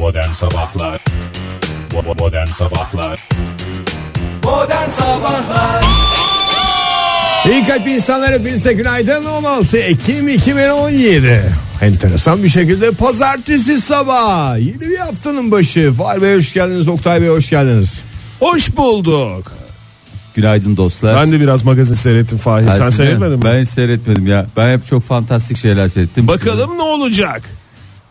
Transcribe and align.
Modern 0.00 0.30
Sabahlar 0.30 1.04
Modern 2.18 2.46
Sabahlar 2.46 3.28
Modern 4.44 4.90
Sabahlar 4.90 5.84
İyi 7.50 7.66
kalp 7.66 7.88
insanlar 7.88 8.32
hepinize 8.32 8.72
günaydın 8.72 9.24
16 9.24 9.78
Ekim 9.78 10.28
2017 10.28 11.52
Enteresan 11.82 12.42
bir 12.42 12.48
şekilde 12.48 12.90
pazartesi 12.90 13.80
sabah 13.80 14.58
Yeni 14.58 14.80
bir 14.80 14.98
haftanın 14.98 15.50
başı 15.50 15.92
Fahir 15.92 16.22
Bey 16.22 16.36
hoş 16.36 16.52
geldiniz 16.52 16.88
Oktay 16.88 17.22
Bey 17.22 17.28
hoş 17.28 17.50
geldiniz 17.50 18.02
Hoş 18.40 18.76
bulduk. 18.76 19.52
Günaydın 20.34 20.76
dostlar. 20.76 21.16
Ben 21.16 21.32
de 21.32 21.40
biraz 21.40 21.64
magazin 21.64 21.94
seyrettim 21.94 22.38
Fahir. 22.38 22.68
Sen 22.68 22.90
seyretmedin 22.90 23.38
mi? 23.38 23.44
Ben 23.44 23.62
hiç 23.62 23.68
seyretmedim 23.68 24.26
ya. 24.26 24.46
Ben 24.56 24.72
hep 24.72 24.86
çok 24.86 25.02
fantastik 25.02 25.58
şeyler 25.58 25.88
seyrettim. 25.88 26.28
Bakalım 26.28 26.78
ne 26.78 26.82
olacak? 26.82 27.42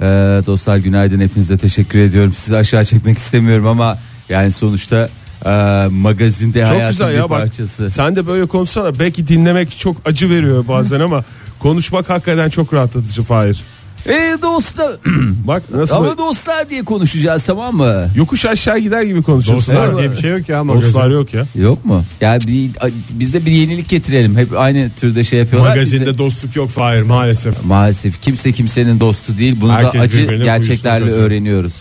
Ee, 0.01 0.05
dostlar 0.45 0.77
günaydın 0.77 1.19
hepinize 1.19 1.57
teşekkür 1.57 1.99
ediyorum. 1.99 2.33
Sizi 2.33 2.57
aşağı 2.57 2.85
çekmek 2.85 3.17
istemiyorum 3.17 3.67
ama 3.67 3.97
yani 4.29 4.51
sonuçta 4.51 5.09
e, 5.45 5.49
magazinde 5.91 6.59
Çok 6.61 6.69
hayatın 6.69 6.89
güzel 6.89 7.09
bir 7.09 7.13
ya 7.17 7.29
bak. 7.29 7.41
parçası. 7.41 7.89
Sen 7.89 8.15
de 8.15 8.27
böyle 8.27 8.45
konuşsana. 8.45 8.99
Belki 8.99 9.27
dinlemek 9.27 9.77
çok 9.77 9.97
acı 10.05 10.29
veriyor 10.29 10.67
bazen 10.67 10.99
ama 10.99 11.23
konuşmak 11.59 12.09
hakikaten 12.09 12.49
çok 12.49 12.73
rahatlatıcı 12.73 13.23
Fahir. 13.23 13.61
Ee, 14.07 14.37
dostlar 14.41 14.91
Bak 15.47 15.63
nasıl 15.73 15.95
ama 15.95 16.17
dostlar 16.17 16.69
diye 16.69 16.83
konuşacağız 16.85 17.45
tamam 17.45 17.75
mı? 17.75 18.07
yokuş 18.15 18.45
aşağı 18.45 18.79
gider 18.79 19.01
gibi 19.01 19.21
konuşuyorsun. 19.23 19.75
Dostlar 19.75 19.97
diye 19.97 20.11
bir 20.11 20.15
şey 20.15 20.31
yok 20.31 20.49
ya 20.49 20.63
magazin. 20.63 20.87
Dostlar 20.87 21.09
yok 21.09 21.33
ya. 21.33 21.45
Yok 21.55 21.85
mu? 21.85 22.05
Ya 22.21 22.39
bir, 22.47 22.71
biz 23.09 23.33
de 23.33 23.45
bir 23.45 23.51
yenilik 23.51 23.89
getirelim. 23.89 24.37
Hep 24.37 24.47
aynı 24.57 24.89
türde 24.99 25.23
şey 25.23 25.39
yapıyorlar. 25.39 25.79
Biz 25.79 25.91
de- 25.91 25.97
Magazinde 25.97 26.17
dostluk 26.17 26.55
yok 26.55 26.69
Fahir 26.69 27.01
maalesef 27.01 27.65
Maalesef 27.65 28.21
kimse 28.21 28.51
kimsenin 28.51 28.99
dostu 28.99 29.37
değil. 29.37 29.55
Bunu 29.61 29.73
Herkes 29.73 29.93
da 30.01 30.03
acı 30.03 30.17
birbirine 30.17 30.43
gerçeklerle 30.43 30.99
kaçırıyor. 31.05 31.27
öğreniyoruz. 31.27 31.73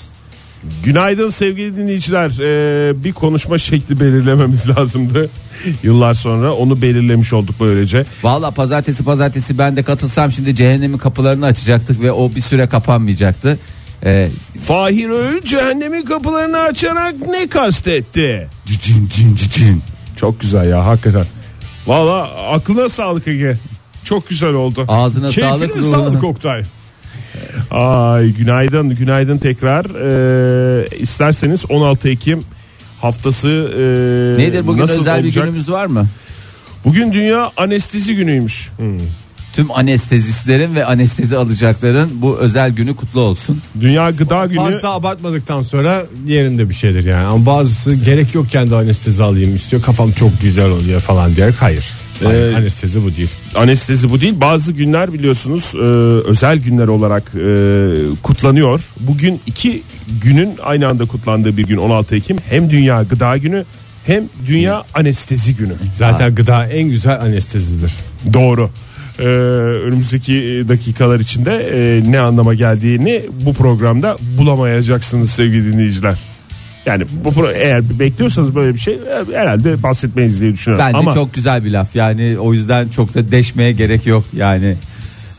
Günaydın 0.84 1.28
sevgili 1.28 1.76
dinleyiciler. 1.76 2.30
Ee, 2.40 3.04
bir 3.04 3.12
konuşma 3.12 3.58
şekli 3.58 4.00
belirlememiz 4.00 4.68
lazımdı. 4.78 5.30
Yıllar 5.82 6.14
sonra 6.14 6.52
onu 6.52 6.82
belirlemiş 6.82 7.32
olduk 7.32 7.54
böylece. 7.60 8.04
Valla 8.22 8.50
pazartesi 8.50 9.04
pazartesi 9.04 9.58
ben 9.58 9.76
de 9.76 9.82
katılsam 9.82 10.32
şimdi 10.32 10.54
cehennemin 10.54 10.98
kapılarını 10.98 11.46
açacaktık 11.46 12.00
ve 12.00 12.12
o 12.12 12.34
bir 12.34 12.40
süre 12.40 12.68
kapanmayacaktı. 12.68 13.58
Ee, 14.04 14.28
Fahir 14.66 15.10
Öğün 15.10 15.40
cehennemin 15.44 16.04
kapılarını 16.04 16.58
açarak 16.58 17.14
ne 17.30 17.48
kastetti? 17.48 18.48
cicin 18.66 19.08
cin 19.08 19.34
cicin. 19.36 19.82
Çok 20.16 20.40
güzel 20.40 20.68
ya 20.70 20.86
hakikaten. 20.86 21.24
Valla 21.86 22.22
aklına 22.52 22.88
sağlık 22.88 23.28
Ege. 23.28 23.56
Çok 24.04 24.28
güzel 24.28 24.52
oldu. 24.52 24.84
Ağzına 24.88 25.28
Keyfine 25.28 25.50
sağlık 25.50 25.76
ruhuna. 25.76 25.90
sağlık 25.96 26.24
Oktay 26.24 26.62
Ay 27.70 28.30
günaydın 28.30 28.90
günaydın 28.94 29.38
tekrar. 29.38 29.84
Ee, 29.84 30.88
isterseniz 30.98 31.70
16 31.70 32.08
Ekim 32.08 32.42
haftası 33.00 33.48
e, 33.48 34.42
Nedir 34.42 34.66
bugün 34.66 34.82
nasıl 34.82 35.00
özel 35.00 35.14
olacak? 35.14 35.44
bir 35.44 35.48
günümüz 35.50 35.70
var 35.70 35.86
mı? 35.86 36.06
Bugün 36.84 37.12
Dünya 37.12 37.50
Anestezi 37.56 38.14
Günü'ymüş. 38.14 38.70
Tüm 39.58 39.70
anestezistlerin 39.70 40.74
ve 40.74 40.84
anestezi 40.84 41.36
alacakların 41.36 42.10
bu 42.14 42.38
özel 42.38 42.70
günü 42.70 42.96
kutlu 42.96 43.20
olsun. 43.20 43.62
Dünya 43.80 44.10
Gıda 44.10 44.46
Günü. 44.46 44.58
Fazla 44.58 44.90
abartmadıktan 44.90 45.62
sonra 45.62 46.02
yerinde 46.26 46.68
bir 46.68 46.74
şeydir 46.74 47.04
yani 47.04 47.26
Ama 47.26 47.46
bazısı 47.46 47.94
gerek 47.94 48.34
yokken 48.34 48.70
de 48.70 48.76
anestezi 48.76 49.22
alayım 49.22 49.54
istiyor 49.54 49.82
Kafam 49.82 50.12
çok 50.12 50.40
güzel 50.40 50.70
oluyor 50.70 51.00
falan 51.00 51.34
hayır 51.60 51.94
Hayır, 52.24 52.52
Ee, 52.52 52.56
Anestezi 52.56 53.04
bu 53.04 53.16
değil 53.16 53.30
Anestezi 53.54 54.10
bu 54.10 54.20
değil. 54.20 54.34
Bazı 54.40 54.72
günler 54.72 55.12
biliyorsunuz 55.12 55.72
e, 55.74 55.78
özel 56.28 56.58
günler 56.58 56.88
olarak 56.88 57.22
e, 57.34 58.16
kutlanıyor. 58.22 58.80
Bugün 59.00 59.40
iki 59.46 59.82
günün 60.22 60.54
aynı 60.64 60.88
anda 60.88 61.04
kutlandığı 61.04 61.56
bir 61.56 61.66
gün 61.66 61.76
16 61.76 62.16
Ekim. 62.16 62.36
Hem 62.50 62.70
Dünya 62.70 63.02
Gıda 63.02 63.36
Günü 63.36 63.64
hem 64.06 64.24
Dünya 64.46 64.84
Anestezi 64.94 65.56
Günü. 65.56 65.74
Zaten 65.94 66.34
gıda 66.34 66.66
en 66.66 66.88
güzel 66.88 67.20
anestezidir 67.20 67.92
Doğru. 68.32 68.70
Ee, 69.18 69.22
önümüzdeki 69.86 70.64
dakikalar 70.68 71.20
içinde 71.20 71.52
e, 71.52 72.10
ne 72.12 72.20
anlama 72.20 72.54
geldiğini 72.54 73.22
bu 73.46 73.54
programda 73.54 74.16
bulamayacaksınız 74.38 75.30
sevgili 75.30 75.72
dinleyiciler. 75.72 76.14
Yani 76.86 77.04
bu 77.24 77.28
pro- 77.28 77.54
eğer 77.54 77.98
bekliyorsanız 77.98 78.54
böyle 78.54 78.74
bir 78.74 78.78
şey 78.80 78.94
e, 78.94 79.36
herhalde 79.38 79.82
bahsetmeyiz 79.82 80.40
diye 80.40 80.52
düşünüyorum. 80.52 80.84
Bence 80.86 80.98
Ama 80.98 81.14
çok 81.14 81.34
güzel 81.34 81.64
bir 81.64 81.70
laf 81.70 81.96
yani 81.96 82.36
o 82.38 82.54
yüzden 82.54 82.88
çok 82.88 83.14
da 83.14 83.30
deşmeye 83.32 83.72
gerek 83.72 84.06
yok 84.06 84.24
yani. 84.36 84.76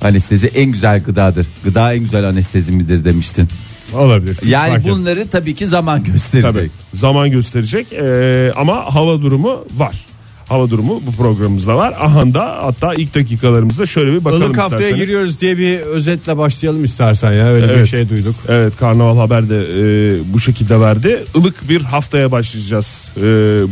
Anestezi 0.01 0.47
en 0.47 0.71
güzel 0.71 1.03
gıdadır. 1.03 1.47
Gıda 1.63 1.93
en 1.93 1.99
güzel 1.99 2.25
anestezi 2.27 2.71
midir 2.71 3.05
demiştin. 3.05 3.47
Olabilir 3.93 4.33
fark 4.33 4.47
Yani 4.49 4.73
etmez. 4.77 4.93
bunları 4.93 5.27
tabii 5.27 5.55
ki 5.55 5.67
zaman 5.67 6.03
gösterecek. 6.03 6.53
tabii 6.53 6.69
zaman 6.93 7.31
gösterecek 7.31 7.93
Ee, 7.93 8.51
ama 8.55 8.95
hava 8.95 9.21
durumu 9.21 9.65
var. 9.77 10.05
Hava 10.49 10.69
durumu 10.69 11.01
bu 11.07 11.11
programımızda 11.11 11.77
var. 11.77 11.93
Aha 11.99 12.33
da 12.33 12.57
hatta 12.63 12.93
ilk 12.93 13.15
dakikalarımızda 13.15 13.85
şöyle 13.85 14.11
bir 14.13 14.25
bakalım 14.25 14.43
Ilık 14.43 14.57
haftaya 14.57 14.79
isterseniz. 14.81 15.05
giriyoruz 15.05 15.41
diye 15.41 15.57
bir 15.57 15.79
özetle 15.79 16.37
başlayalım 16.37 16.83
istersen 16.83 17.31
ya 17.31 17.47
öyle 17.47 17.65
bir 17.69 17.73
Evet. 17.73 17.87
şey 17.89 18.09
duyduk. 18.09 18.35
Evet 18.47 18.77
Karnaval 18.77 19.17
Haber 19.17 19.49
de 19.49 19.57
e, 19.57 20.33
bu 20.33 20.39
şekilde 20.39 20.79
verdi. 20.79 21.23
Ilık 21.35 21.69
bir 21.69 21.81
haftaya 21.81 22.31
başlayacağız 22.31 23.11
e, 23.17 23.21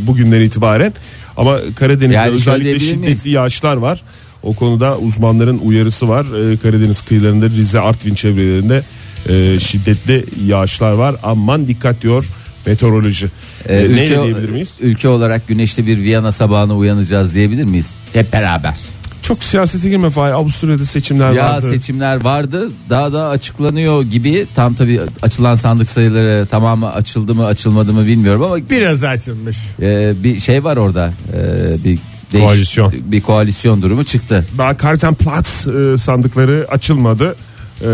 bugünden 0.06 0.40
itibaren. 0.40 0.92
Ama 1.36 1.58
Karadeniz'de 1.76 2.14
Yani 2.16 2.30
özellikle 2.32 2.78
şiddetli 2.80 2.96
miyiz? 2.98 3.26
yağışlar 3.26 3.76
var. 3.76 4.02
O 4.42 4.54
konuda 4.54 4.98
uzmanların 4.98 5.58
uyarısı 5.64 6.08
var. 6.08 6.52
E, 6.52 6.56
Karadeniz 6.56 7.02
kıyılarında 7.04 7.48
Rize 7.48 7.80
Artvin 7.80 8.14
çevrelerinde 8.14 8.82
e, 9.28 9.60
şiddetli 9.60 10.24
yağışlar 10.46 10.92
var. 10.92 11.14
Aman 11.22 11.66
dikkat 11.68 12.02
diyor 12.02 12.24
meteoroloji. 12.66 13.26
Ee, 13.68 13.76
E, 13.76 13.84
ülke, 13.84 14.08
diyebilir 14.22 14.48
miyiz? 14.48 14.76
ülke 14.80 15.08
olarak 15.08 15.48
güneşli 15.48 15.86
bir 15.86 15.98
Viyana 15.98 16.32
sabahına 16.32 16.76
uyanacağız 16.76 17.34
diyebilir 17.34 17.64
miyiz? 17.64 17.90
Hep 18.12 18.32
beraber. 18.32 18.74
Çok 19.22 19.44
siyasete 19.44 19.88
girme 19.88 20.10
Fahir. 20.10 20.32
Avusturya'da 20.32 20.84
seçimler 20.84 21.32
Ya 21.32 21.44
vardı. 21.44 21.70
seçimler 21.72 22.24
vardı 22.24 22.68
daha 22.90 23.12
da 23.12 23.28
açıklanıyor 23.28 24.02
gibi 24.02 24.46
tam 24.54 24.74
tabi 24.74 25.00
açılan 25.22 25.54
sandık 25.54 25.88
sayıları 25.88 26.46
tamamı 26.46 26.92
açıldı 26.92 27.34
mı 27.34 27.46
açılmadı 27.46 27.92
mı 27.92 28.06
bilmiyorum 28.06 28.42
ama 28.42 28.56
Biraz 28.70 29.04
açılmış. 29.04 29.56
e, 29.82 30.12
bir 30.24 30.40
şey 30.40 30.64
var 30.64 30.76
orada 30.76 31.12
e, 31.32 31.84
bir 31.84 31.98
değiş- 32.32 32.40
Koalisyon. 32.44 32.92
bir 33.04 33.20
koalisyon 33.20 33.82
durumu 33.82 34.04
çıktı. 34.04 34.46
Daha 34.58 34.76
Kartenplatz 34.76 35.66
e, 35.66 35.98
sandıkları 35.98 36.66
açılmadı 36.70 37.36
e, 37.80 37.88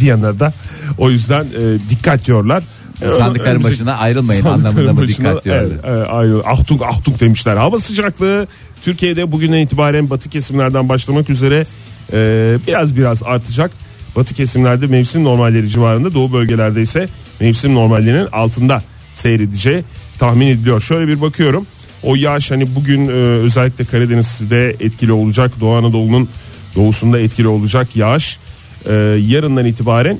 Viyana'da. 0.00 0.52
O 0.98 1.10
yüzden 1.10 1.42
e, 1.42 1.90
dikkat 1.90 2.26
diyorlar. 2.26 2.62
Sandıkların 3.08 3.64
başına 3.64 3.96
ayrılmayın 3.96 4.44
anlamında 4.44 4.92
mı 4.92 5.08
dikkat 5.08 5.44
diyorlar. 5.44 6.08
Ayrıl- 6.08 6.42
ahtung 6.46 6.82
ahtung 6.82 7.20
demişler. 7.20 7.56
Hava 7.56 7.78
sıcaklığı 7.78 8.46
Türkiye'de 8.84 9.32
bugünden 9.32 9.58
itibaren 9.58 10.10
batı 10.10 10.30
kesimlerden 10.30 10.88
başlamak 10.88 11.30
üzere 11.30 11.66
e, 12.12 12.58
biraz 12.66 12.96
biraz 12.96 13.22
artacak. 13.22 13.70
Batı 14.16 14.34
kesimlerde 14.34 14.86
mevsim 14.86 15.24
normalleri 15.24 15.68
civarında 15.68 16.14
doğu 16.14 16.32
bölgelerde 16.32 16.82
ise 16.82 17.08
mevsim 17.40 17.74
normallerinin 17.74 18.26
altında 18.32 18.82
seyredeceği 19.14 19.84
tahmin 20.18 20.46
ediliyor. 20.46 20.80
Şöyle 20.80 21.08
bir 21.08 21.20
bakıyorum. 21.20 21.66
O 22.02 22.14
yağış 22.14 22.50
hani 22.50 22.74
bugün 22.74 23.06
e, 23.08 23.10
özellikle 23.12 23.84
Karadeniz'de 23.84 24.70
etkili 24.80 25.12
olacak. 25.12 25.52
Doğu 25.60 25.76
Anadolu'nun 25.76 26.28
doğusunda 26.76 27.18
etkili 27.20 27.48
olacak 27.48 27.96
yağış. 27.96 28.38
E, 28.86 28.92
yarından 29.26 29.64
itibaren 29.66 30.18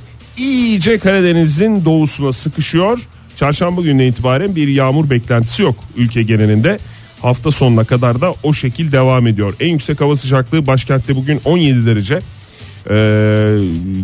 iyice 0.49 0.99
Karadeniz'in 0.99 1.84
doğusuna 1.84 2.33
sıkışıyor. 2.33 2.99
Çarşamba 3.37 3.83
gününe 3.83 4.06
itibaren 4.06 4.56
bir 4.56 4.69
yağmur 4.69 5.11
beklentisi 5.11 5.62
yok 5.62 5.77
ülke 5.97 6.23
genelinde. 6.23 6.78
Hafta 7.23 7.51
sonuna 7.51 7.84
kadar 7.84 8.21
da 8.21 8.34
o 8.43 8.53
şekil 8.53 8.93
devam 8.93 9.27
ediyor. 9.27 9.55
En 9.61 9.69
yüksek 9.69 10.01
hava 10.01 10.17
sıcaklığı 10.17 10.67
başkentte 10.67 11.17
bugün 11.17 11.41
17 11.45 11.87
derece. 11.87 12.21
Ee, 12.91 13.59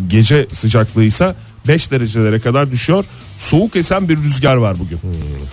gece 0.07 0.47
sıcaklığı 0.53 1.03
ise 1.03 1.35
5 1.67 1.91
derecelere 1.91 2.39
kadar 2.39 2.71
düşüyor. 2.71 3.05
Soğuk 3.37 3.75
esen 3.75 4.09
bir 4.09 4.17
rüzgar 4.17 4.55
var 4.55 4.79
bugün. 4.79 4.99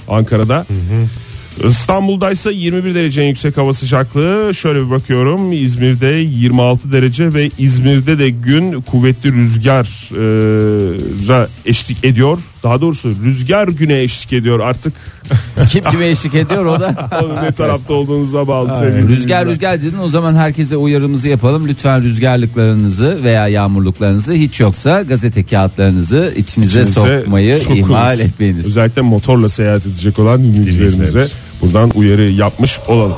Ankara'da. 0.09 0.67
İstanbul'da 1.63 2.31
ise 2.31 2.53
21 2.53 2.95
derece 2.95 3.23
en 3.23 3.29
yüksek 3.29 3.57
hava 3.57 3.73
sıcaklığı. 3.73 4.55
Şöyle 4.55 4.87
bir 4.87 4.91
bakıyorum. 4.91 5.53
İzmir'de 5.53 6.07
26 6.07 6.93
derece 6.93 7.35
ve 7.35 7.51
İzmir'de 7.59 8.19
de 8.19 8.31
gün 8.31 8.81
kuvvetli 8.81 9.33
rüzgara 9.33 9.87
eşlik 11.67 12.05
ediyor. 12.05 12.39
Daha 12.63 12.81
doğrusu 12.81 13.11
rüzgar 13.25 13.69
güne 13.69 14.03
eşlik 14.03 14.33
ediyor 14.33 14.61
artık. 14.61 14.93
Kim 15.71 15.85
kime 15.85 16.09
eşlik 16.09 16.35
ediyor 16.35 16.65
o 16.65 16.81
da. 16.81 17.11
Onun 17.25 17.45
ne 17.45 17.53
tarafta 17.53 17.95
olduğunuza 17.95 18.49
bağlı 18.49 18.79
sevgili 18.79 19.09
Rüzgar 19.09 19.47
rüzgar 19.47 19.83
dedin 19.83 19.99
o 19.99 20.09
zaman 20.09 20.35
herkese 20.35 20.77
uyarımızı 20.77 21.29
yapalım. 21.29 21.69
Lütfen 21.69 22.03
rüzgarlıklarınızı 22.03 23.19
veya 23.25 23.49
yağmurluklarınızı 23.49 24.33
hiç 24.33 24.61
yoksa 24.61 25.03
gazete 25.03 25.45
kağıtlarınızı 25.45 26.33
içinize, 26.37 26.81
İçinize 26.83 26.87
sokmayı 26.87 27.59
sokunuz. 27.59 27.79
ihmal 27.79 28.21
etmeyiniz. 28.21 28.67
Özellikle 28.67 29.03
motorla 29.03 29.49
seyahat 29.49 29.87
edecek 29.87 30.19
olan 30.19 30.43
dinleyicilerimize 30.43 30.97
Dinleyicilerimiz. 30.97 31.33
Buradan 31.63 31.91
uyarı 31.95 32.23
yapmış 32.23 32.79
olalım. 32.89 33.15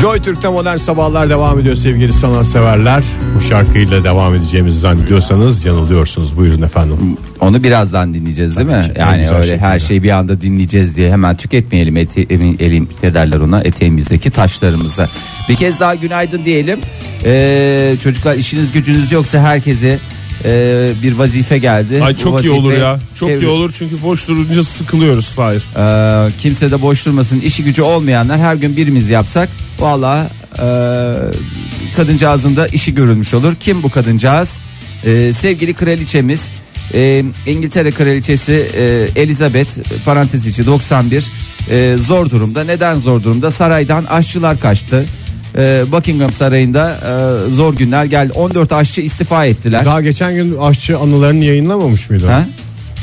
Joy 0.00 0.20
Türk'te 0.22 0.48
modern 0.48 0.76
sabahlar 0.76 1.30
devam 1.30 1.60
ediyor 1.60 1.76
sevgili 1.76 2.12
sanatseverler. 2.12 3.02
Bu 3.36 3.40
şarkıyla 3.40 4.04
devam 4.04 4.34
edeceğimizi 4.34 4.78
zannediyorsanız 4.80 5.64
yanılıyorsunuz. 5.64 6.36
Buyurun 6.36 6.62
efendim. 6.62 6.96
Onu 7.40 7.62
birazdan 7.62 8.14
dinleyeceğiz 8.14 8.56
değil 8.56 8.66
mi? 8.66 8.82
ki, 8.82 8.92
en 8.96 9.00
Yani 9.00 9.20
güzel 9.20 9.36
öyle 9.38 9.58
her 9.58 9.72
şekilde. 9.72 9.88
şeyi 9.88 10.02
bir 10.02 10.10
anda 10.10 10.40
dinleyeceğiz 10.40 10.96
diye 10.96 11.12
hemen 11.12 11.36
tüketmeyelim 11.36 11.96
ete, 11.96 12.22
emin, 12.30 12.56
elim 12.60 12.88
ne 13.02 13.14
derler 13.14 13.40
ona 13.40 13.60
eteğimizdeki 13.60 14.30
taşlarımızı. 14.30 15.08
Bir 15.48 15.56
kez 15.56 15.80
daha 15.80 15.94
günaydın 15.94 16.44
diyelim. 16.44 16.80
Ee, 17.24 17.94
çocuklar 18.02 18.34
işiniz 18.36 18.72
gücünüz 18.72 19.12
yoksa 19.12 19.38
herkese 19.40 19.98
e, 20.44 20.88
bir 21.02 21.12
vazife 21.12 21.58
geldi. 21.58 22.02
Ay 22.02 22.16
çok 22.16 22.44
iyi 22.44 22.50
olur 22.50 22.72
ya. 22.72 22.98
Çok 23.14 23.30
Evet. 23.30 23.42
iyi 23.42 23.48
olur 23.48 23.74
çünkü 23.78 24.02
boş 24.02 24.28
durunca 24.28 24.64
sıkılıyoruz 24.64 25.28
Fahir. 25.28 25.62
Ee, 25.76 26.30
kimse 26.38 26.70
de 26.70 26.82
boş 26.82 27.06
durmasın. 27.06 27.40
İşi 27.40 27.64
gücü 27.64 27.82
olmayanlar 27.82 28.38
her 28.40 28.54
gün 28.54 28.76
birimiz 28.76 29.08
yapsak 29.08 29.48
valla 29.78 30.28
e, 30.58 30.66
kadıncağızın 31.96 32.56
da 32.56 32.66
işi 32.66 32.94
görülmüş 32.94 33.34
olur. 33.34 33.54
Kim 33.60 33.82
bu 33.82 33.90
kadıncağız? 33.90 34.52
Ee, 35.04 35.32
sevgili 35.32 35.74
kraliçemiz 35.74 36.48
e, 36.94 37.24
İngiltere 37.46 37.90
kraliçesi 37.90 38.70
e, 38.76 39.08
Elizabeth 39.22 39.70
parantez 40.04 40.46
içi 40.46 40.66
91 40.66 41.24
e, 41.70 41.96
zor 41.96 42.30
durumda. 42.30 42.64
Neden 42.64 42.94
zor 42.94 43.22
durumda? 43.22 43.50
Saraydan 43.50 44.04
aşçılar 44.04 44.60
kaçtı. 44.60 45.06
E, 45.56 45.84
Buckingham 45.92 46.32
Sarayı'nda 46.32 46.90
e, 47.50 47.50
zor 47.54 47.74
günler 47.74 48.04
geldi. 48.04 48.32
14 48.32 48.72
aşçı 48.72 49.00
istifa 49.00 49.46
ettiler. 49.46 49.84
Daha 49.84 50.00
geçen 50.00 50.34
gün 50.34 50.56
aşçı 50.56 50.98
anılarını 50.98 51.44
yayınlamamış 51.44 52.10
mıydı? 52.10 52.26
Ha? 52.26 52.46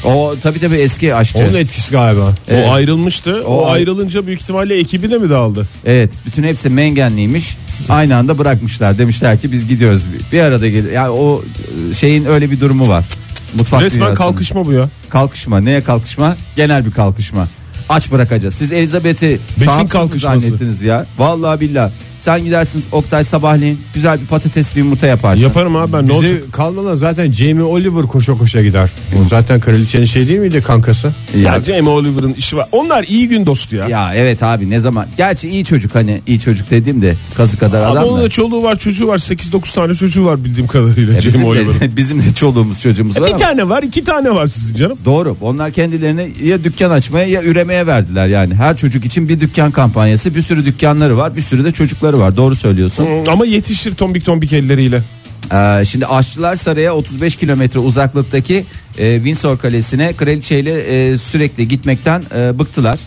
O 0.05 0.33
tabi 0.43 0.59
tabi 0.59 0.75
eski 0.75 1.15
aşçı. 1.15 1.37
Onun 1.37 1.53
etkisi 1.53 1.91
galiba. 1.91 2.33
Evet. 2.47 2.67
O 2.67 2.71
ayrılmıştı. 2.71 3.43
O, 3.47 3.53
O 3.57 3.65
ay- 3.65 3.71
ayrılınca 3.73 4.27
büyük 4.27 4.41
ihtimalle 4.41 4.77
ekibi 4.79 5.11
de 5.11 5.17
mi 5.17 5.29
dağıldı? 5.29 5.67
Evet 5.85 6.09
bütün 6.25 6.43
hepsi 6.43 6.69
mengenliymiş. 6.69 7.57
Aynı 7.89 8.15
anda 8.15 8.37
bırakmışlar. 8.37 8.97
Demişler 8.97 9.39
ki 9.41 9.51
biz 9.51 9.67
gidiyoruz. 9.67 10.03
Bir 10.31 10.39
arada 10.39 10.67
gel. 10.69 10.85
Yani 10.91 11.09
o 11.09 11.43
e, 11.91 11.93
şeyin 11.93 12.25
öyle 12.25 12.51
bir 12.51 12.59
durumu 12.59 12.87
var. 12.87 13.05
Mutfak 13.59 13.81
Resmen 13.81 13.99
dünyasının. 14.01 14.15
kalkışma 14.17 14.65
bu 14.65 14.71
ya. 14.73 14.89
Kalkışma. 15.09 15.59
Neye 15.59 15.81
kalkışma? 15.81 16.37
Genel 16.55 16.85
bir 16.85 16.91
kalkışma. 16.91 17.47
Aç 17.89 18.11
bırakacağız. 18.11 18.55
Siz 18.55 18.71
Elizabeth'i 18.71 19.39
Besin 19.61 19.87
kalkışması. 19.87 20.39
zannettiniz 20.39 20.81
ya. 20.81 21.05
Vallahi 21.17 21.59
billah. 21.59 21.91
Sen 22.23 22.43
gidersiniz 22.43 22.85
Oktay 22.91 23.23
sabahleyin 23.25 23.79
güzel 23.93 24.21
bir 24.21 24.25
patatesli 24.27 24.79
yumurta 24.79 25.07
yaparsın. 25.07 25.41
Yaparım 25.43 25.75
abi 25.75 25.93
ben 25.93 26.07
ne 26.07 26.13
olacak? 26.13 26.41
kalmadan 26.53 26.95
zaten 26.95 27.31
Jamie 27.31 27.63
Oliver 27.63 28.01
koşa 28.03 28.37
koşa 28.37 28.61
gider. 28.61 28.89
O 29.15 29.27
zaten 29.29 29.59
kraliçenin 29.59 30.05
şey 30.05 30.27
değil 30.27 30.39
miydi 30.39 30.61
kankası? 30.61 31.13
Ya, 31.35 31.41
Ya 31.41 31.63
Jamie 31.63 31.89
Oliver'ın 31.89 32.33
işi 32.33 32.57
var. 32.57 32.67
Onlar 32.71 33.03
iyi 33.03 33.27
gün 33.27 33.45
dostu 33.45 33.75
ya. 33.75 33.87
ya 33.87 34.11
evet 34.15 34.43
abi 34.43 34.69
ne 34.69 34.79
zaman. 34.79 35.05
Gerçi 35.17 35.49
iyi 35.49 35.65
çocuk 35.65 35.95
hani 35.95 36.21
iyi 36.27 36.39
çocuk 36.39 36.69
dediğim 36.71 37.01
de 37.01 37.15
kazı 37.37 37.57
kadar 37.57 37.81
Ama 37.81 37.91
adam 37.91 38.03
onun 38.09 38.19
da. 38.19 38.23
da 38.23 38.29
çoluğu 38.29 38.63
var 38.63 38.79
çocuğu 38.79 39.07
var 39.07 39.17
8-9 39.17 39.73
tane 39.75 39.95
çocuğu 39.95 40.25
var 40.25 40.43
bildiğim 40.45 40.67
kadarıyla 40.67 41.13
E, 41.17 41.21
Jamie 41.21 41.33
bizim, 41.35 41.43
Oliver'ın. 41.47 41.79
de, 41.79 41.97
bizim 41.97 42.21
de 42.21 42.33
çoluğumuz 42.35 42.81
çocuğumuz 42.81 43.17
var 43.17 43.23
Bir 43.27 43.31
ama. 43.33 43.37
tane 43.39 43.69
var 43.69 43.83
iki 43.83 44.03
tane 44.03 44.31
var 44.31 44.47
sizin 44.47 44.75
canım. 44.75 44.97
Doğru. 45.05 45.37
Onlar 45.41 45.71
kendilerine 45.71 46.27
ya 46.43 46.63
dükkan 46.63 46.89
açmaya 46.91 47.25
ya 47.27 47.43
üremeye 47.43 47.87
verdiler 47.87 48.27
yani. 48.27 48.55
Her 48.55 48.77
çocuk 48.77 49.05
için 49.05 49.29
bir 49.29 49.39
dükkan 49.39 49.71
kampanyası. 49.71 50.35
Bir 50.35 50.41
sürü 50.41 50.65
dükkanları 50.65 51.17
var, 51.17 51.35
bir 51.35 51.41
sürü 51.41 51.65
de 51.65 51.71
çocukları 51.71 52.12
var. 52.19 52.37
Doğru 52.37 52.55
söylüyorsun. 52.55 53.07
Ama 53.27 53.45
yetişir 53.45 53.93
tombik 53.93 54.25
tombik 54.25 54.53
elleriyle. 54.53 55.03
Ee, 55.53 55.85
şimdi 55.85 56.05
Aşçılar 56.07 56.55
Sarayı 56.55 56.91
35 56.93 57.35
kilometre 57.35 57.79
uzaklıktaki 57.79 58.65
e, 58.97 59.15
Windsor 59.15 59.57
Kalesi'ne 59.57 60.13
kraliçeyle 60.13 60.79
e, 61.11 61.17
sürekli 61.17 61.67
gitmekten 61.67 62.23
e, 62.35 62.59
bıktılar. 62.59 62.99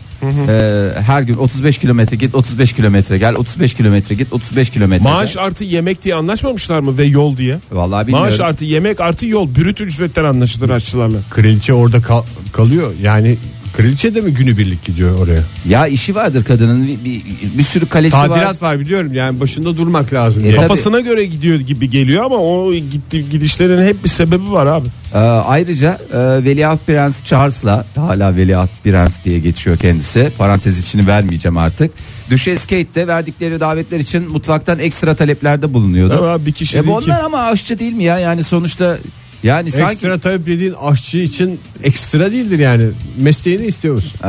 Ee, 0.49 0.89
her 1.07 1.23
gün 1.23 1.35
35 1.35 1.79
kilometre 1.79 2.17
git 2.17 2.35
35 2.35 2.73
kilometre 2.73 3.19
gel 3.19 3.35
35 3.35 3.75
kilometre 3.75 4.15
git 4.15 4.33
35 4.33 4.71
kilometre 4.71 5.05
Maaş 5.11 5.35
gel. 5.35 5.43
artı 5.45 5.65
yemek 5.65 6.03
diye 6.05 6.15
anlaşmamışlar 6.15 6.81
mı 6.81 6.99
ve 6.99 7.05
yol 7.05 7.37
diye? 7.37 7.59
Vallahi 7.73 8.07
bilmiyorum. 8.07 8.27
Maaş 8.31 8.41
artı 8.41 8.65
yemek 8.65 9.01
artı 9.01 9.27
yol. 9.27 9.55
Brüt 9.57 9.81
ücretten 9.81 10.25
anlaşılır 10.25 10.71
aşçılarla. 10.71 11.19
Kraliçe 11.31 11.73
orada 11.73 12.03
kal- 12.03 12.25
kalıyor. 12.53 12.93
Yani 13.03 13.37
kraliçe 13.77 14.15
de 14.15 14.21
mi 14.21 14.35
günübirlik 14.35 14.85
gidiyor 14.85 15.19
oraya? 15.19 15.41
Ya 15.69 15.87
işi 15.87 16.15
vardır 16.15 16.45
kadının 16.45 16.87
bir, 16.89 17.05
bir, 17.05 17.23
bir 17.59 17.63
sürü 17.63 17.87
kalesi 17.87 18.17
var. 18.17 18.29
Tadilat 18.29 18.63
var 18.63 18.81
biliyorum 18.81 19.15
yani 19.15 19.41
başında 19.41 19.77
durmak 19.77 20.13
lazım. 20.13 20.43
E, 20.43 20.45
diye. 20.45 20.57
tabii. 20.57 20.63
Kafasına 20.69 21.01
göre 21.01 21.27
gidiyor 21.27 21.61
gibi 21.61 21.91
geliyor 21.91 22.25
ama 22.25 22.37
o 22.37 22.73
gitti 22.73 23.29
gidişlerin 23.29 23.87
hep 23.87 24.05
bir 24.05 24.09
sebebi 24.09 24.51
var 24.53 24.67
abi. 24.67 24.89
Ee, 25.15 25.19
ayrıca 25.19 25.99
e, 26.13 26.19
Veliaht 26.19 26.87
Prens 26.87 27.25
Charles'la 27.25 27.85
hala 27.97 28.37
Veliaht 28.37 28.71
Prens 28.85 29.25
diye 29.25 29.39
geçiyor 29.39 29.77
kendisi. 29.79 30.33
Parantez 30.39 30.79
içini 30.79 31.07
vermeyeceğim 31.07 31.59
artık. 31.59 31.91
Düşes 32.31 32.63
Kate 32.63 32.95
de 32.95 33.07
verdikleri 33.07 33.61
davetler 33.61 34.01
için 34.01 34.31
mutfaktan 34.31 34.79
ekstra 34.79 35.17
taleplerde 35.17 35.75
bulunuyordu. 35.75 36.15
Abi? 36.25 36.47
Bir 36.47 36.53
kişi 36.53 36.79
E 36.79 36.85
değil 36.85 36.99
ki. 36.99 37.05
onlar 37.05 37.21
ama 37.21 37.39
aşçı 37.43 37.79
değil 37.79 37.93
mi 37.93 38.05
ya? 38.05 38.19
Yani 38.19 38.43
sonuçta 38.45 38.99
yani 39.43 39.71
sanki 39.71 39.93
Ekstra 39.93 40.19
talep 40.19 40.47
dediğin 40.47 40.75
aşçı 40.83 41.19
için 41.19 41.61
ekstra 41.83 42.33
değildir 42.33 42.59
yani. 42.59 42.85
Mesleğini 43.21 43.67
istiyor 43.67 43.95
musun? 43.95 44.21
e, 44.25 44.29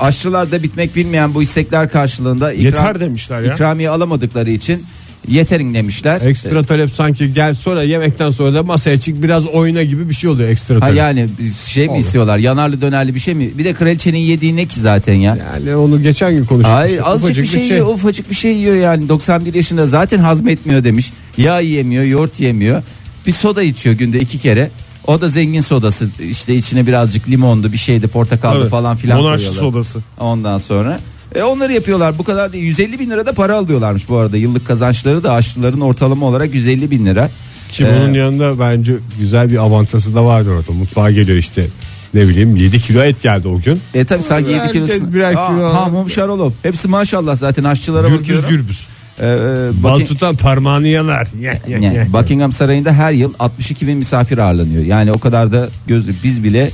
aşçılarda 0.00 0.62
bitmek 0.62 0.96
bilmeyen 0.96 1.34
bu 1.34 1.42
istekler 1.42 1.90
karşılığında 1.90 2.52
ikram, 2.52 2.64
Yeter 2.64 3.00
demişler 3.00 3.42
ya. 3.42 3.54
ikramiye 3.54 3.90
alamadıkları 3.90 4.50
için 4.50 4.82
yeterin 5.28 5.74
demişler. 5.74 6.20
Ekstra 6.20 6.62
talep 6.62 6.90
sanki 6.90 7.32
gel 7.32 7.54
sonra 7.54 7.82
yemekten 7.82 8.30
sonra 8.30 8.54
da 8.54 8.62
masaya 8.62 9.00
çık 9.00 9.22
biraz 9.22 9.46
oyna 9.46 9.82
gibi 9.82 10.08
bir 10.08 10.14
şey 10.14 10.30
oluyor 10.30 10.48
ekstra 10.48 10.74
Ha 10.74 10.80
talep. 10.80 10.96
yani 10.96 11.28
şey 11.66 11.86
mi 11.86 11.90
Oldu. 11.92 12.00
istiyorlar? 12.00 12.38
Yanarlı 12.38 12.80
dönerli 12.80 13.14
bir 13.14 13.20
şey 13.20 13.34
mi? 13.34 13.58
Bir 13.58 13.64
de 13.64 13.74
kraliçenin 13.74 14.18
yediği 14.18 14.56
ne 14.56 14.66
ki 14.66 14.80
zaten 14.80 15.14
ya? 15.14 15.36
Yani 15.54 15.76
onu 15.76 16.02
geçen 16.02 16.32
gün 16.32 16.44
konuştuk. 16.44 16.74
Hayır 16.74 16.90
İşte 16.90 17.02
azıcık 17.04 17.24
ufacık 17.30 17.44
bir 17.44 17.48
şey, 17.48 17.62
yiyor 17.62 17.86
ufacık 17.86 18.30
bir 18.30 18.34
şey 18.34 18.56
yiyor 18.56 18.76
yani 18.76 19.08
91 19.08 19.54
yaşında 19.54 19.86
zaten 19.86 20.18
hazmetmiyor 20.18 20.84
demiş 20.84 21.12
yağ 21.36 21.60
yiyemiyor 21.60 22.04
yoğurt 22.04 22.40
yemiyor 22.40 22.82
bir 23.28 23.32
soda 23.32 23.62
içiyor 23.62 23.94
günde 23.96 24.20
iki 24.20 24.38
kere 24.38 24.70
o 25.06 25.20
da 25.20 25.28
zengin 25.28 25.60
sodası 25.60 26.08
işte 26.30 26.54
içine 26.54 26.86
birazcık 26.86 27.28
limondu 27.28 27.72
bir 27.72 27.76
şeydi 27.78 28.08
portakaldı 28.08 28.58
Evet. 28.60 28.70
falan 28.70 28.96
filan 28.96 29.18
Monarşi 29.22 29.46
koyuyorlar. 29.46 29.70
sodası. 29.72 29.98
ondan 30.20 30.58
sonra 30.58 31.00
e 31.34 31.42
onları 31.42 31.72
yapıyorlar 31.72 32.18
bu 32.18 32.24
kadar 32.24 32.52
değil 32.52 32.64
150 32.64 32.98
bin 32.98 33.10
lira 33.10 33.26
da 33.26 33.32
para 33.32 33.56
alıyorlarmış 33.56 34.08
bu 34.08 34.16
arada 34.16 34.36
yıllık 34.36 34.66
kazançları 34.66 35.24
da 35.24 35.32
aşçıların 35.32 35.80
ortalama 35.80 36.26
olarak 36.26 36.54
150 36.54 36.90
bin 36.90 37.06
lira 37.06 37.30
Ki 37.72 37.84
Ee, 37.84 38.00
bunun 38.00 38.14
yanında 38.14 38.58
bence 38.58 38.96
güzel 39.20 39.50
bir 39.50 39.56
avantajı 39.56 40.14
da 40.14 40.24
vardır 40.24 40.50
orada. 40.50 40.72
Mutfağa 40.72 41.10
geliyor 41.10 41.38
işte 41.38 41.66
ne 42.14 42.28
bileyim 42.28 42.56
7 42.56 42.80
kilo 42.80 43.02
et 43.02 43.22
geldi 43.22 43.48
o 43.48 43.60
gün. 43.60 43.80
e 43.94 44.04
tabi 44.04 44.22
sanki 44.22 44.50
7 44.50 44.60
Herkes 44.60 44.72
kilosu 44.72 45.12
birer 45.14 45.30
kilo 45.32 45.64
ha 45.72 45.74
Hamum 45.86 46.10
Şarolov 46.10 46.50
hepsi 46.62 46.88
maşallah 46.88 47.36
zaten 47.36 47.64
aşçılara 47.64 48.08
Gürbüz 48.08 48.20
bakıyorum 48.20 48.50
gürbüz. 48.50 48.86
Ee, 49.20 49.26
e, 49.26 49.82
Bal 49.82 50.00
Bucking- 50.00 50.06
tutan 50.06 50.36
parmağını 50.36 50.88
yalar. 50.88 51.28
Ye, 51.40 51.42
ye, 51.68 51.74
Yani 51.74 51.84
ye. 51.96 52.06
Buckingham 52.12 52.52
Sarayı'nda 52.52 52.92
her 52.92 53.12
yıl 53.12 53.34
62 53.38 53.86
bin 53.86 53.98
misafir 53.98 54.38
ağırlanıyor. 54.38 54.84
Yani 54.84 55.12
o 55.12 55.18
kadar 55.18 55.52
da 55.52 55.68
gözlü 55.86 56.12
biz 56.24 56.44
bile 56.44 56.70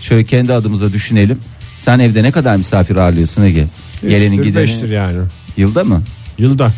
şöyle 0.00 0.24
kendi 0.24 0.52
adımıza 0.52 0.92
düşünelim. 0.92 1.38
Sen 1.80 1.98
evde 1.98 2.22
ne 2.22 2.32
kadar 2.32 2.56
misafir 2.56 2.96
ağırlıyorsun 2.96 3.42
Ege? 3.42 3.64
Gelenin 4.02 4.32
Üçtür, 4.32 4.44
gideni 4.44 4.62
beştir 4.62 4.90
yani. 4.90 5.18
yılda 5.56 5.84
mı? 5.84 6.02
Yılda. 6.38 6.72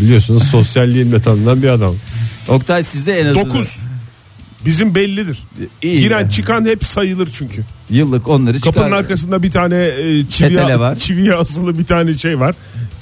Biliyorsunuz 0.00 0.42
sosyalliğin 0.42 1.12
de 1.12 1.20
tanınan 1.20 1.62
bir 1.62 1.68
adam. 1.68 1.94
Oktay 2.48 2.82
sizde 2.82 3.20
en 3.20 3.26
azından 3.26 3.46
9. 3.50 3.76
Bizim 4.66 4.94
bellidir. 4.94 5.38
İyi. 5.82 6.00
Giren 6.00 6.28
çıkan 6.28 6.64
hep 6.66 6.84
sayılır 6.84 7.28
çünkü. 7.32 7.62
yıllık 7.90 8.28
onları 8.28 8.56
çıkar. 8.56 8.74
Kapının 8.74 8.92
arkasında 8.96 9.42
bir 9.42 9.50
tane 9.50 9.86
e, 9.86 10.24
çiviye, 10.28 10.78
var. 10.78 10.98
çiviye 10.98 11.34
asılı 11.34 11.78
bir 11.78 11.84
tane 11.84 12.14
şey 12.14 12.40
var. 12.40 12.54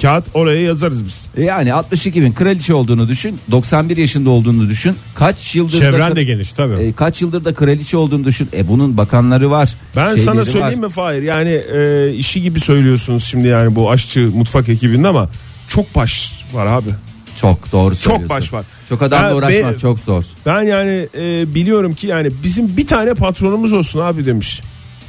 Kağıt 0.02 0.24
oraya 0.34 0.62
yazarız 0.62 1.04
biz. 1.04 1.26
Yani 1.44 1.74
62 1.74 2.22
bin 2.22 2.32
kraliçe 2.32 2.74
olduğunu 2.74 3.08
düşün. 3.08 3.38
91 3.50 3.96
yaşında 3.96 4.30
olduğunu 4.30 4.68
düşün. 4.68 4.96
Kaç 5.14 5.54
yıldır 5.56 5.78
Çevren 5.78 6.10
da, 6.10 6.16
de 6.16 6.24
geniş 6.24 6.52
tabii. 6.52 6.74
e, 6.74 6.92
kaç 6.92 7.22
yıldır 7.22 7.44
da 7.44 7.54
kraliçe 7.54 7.96
olduğunu 7.96 8.24
düşün. 8.24 8.48
E 8.56 8.68
bunun 8.68 8.96
bakanları 8.96 9.50
var. 9.50 9.74
Ben 9.96 10.16
sana 10.16 10.40
var. 10.40 10.44
söyleyeyim 10.44 10.80
mi 10.80 10.88
Fahir? 10.88 11.22
Yani 11.22 11.50
e, 11.50 12.12
işi 12.14 12.42
gibi 12.42 12.60
söylüyorsunuz 12.60 13.24
şimdi 13.24 13.48
yani 13.48 13.76
bu 13.76 13.90
aşçı 13.90 14.20
mutfak 14.20 14.68
ekibinde 14.68 15.08
ama 15.08 15.30
çok 15.68 15.94
baş 15.94 16.32
var 16.52 16.66
abi. 16.66 16.90
Çok 17.40 17.72
doğru 17.72 17.96
söylüyorsun. 17.96 18.20
Çok 18.28 18.28
baş 18.36 18.52
var. 18.52 18.64
Çok 18.88 19.02
adamla 19.02 19.30
Ben- 19.30 19.34
uğraşmak 19.34 19.74
be- 19.74 19.78
çok 19.78 19.98
zor. 19.98 20.24
Ben 20.46 20.62
yani 20.62 21.08
e, 21.18 21.54
biliyorum 21.54 21.94
ki 21.94 22.06
yani 22.06 22.28
bizim 22.44 22.76
bir 22.76 22.86
tane 22.86 23.14
patronumuz 23.14 23.72
olsun 23.72 24.00
abi 24.00 24.24
demiş. 24.24 24.60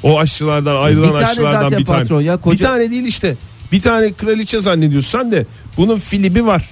O 0.03 0.19
aşçılardan 0.19 0.75
ayrılan 0.75 1.09
Bir 1.09 1.15
aşçılardan 1.15 1.71
bir 1.77 1.86
tane. 1.86 2.00
patron 2.00 2.21
ya, 2.21 2.38
koca- 2.38 2.59
Bir 2.59 2.63
tane 2.63 2.91
değil 2.91 3.03
işte. 3.05 3.38
Bir 3.71 3.81
tane 3.81 4.13
kraliçe 4.13 4.59
zannediyorsan 4.59 5.31
de 5.31 5.45
bunun 5.77 5.98
Filip'i 5.98 6.45
var. 6.45 6.69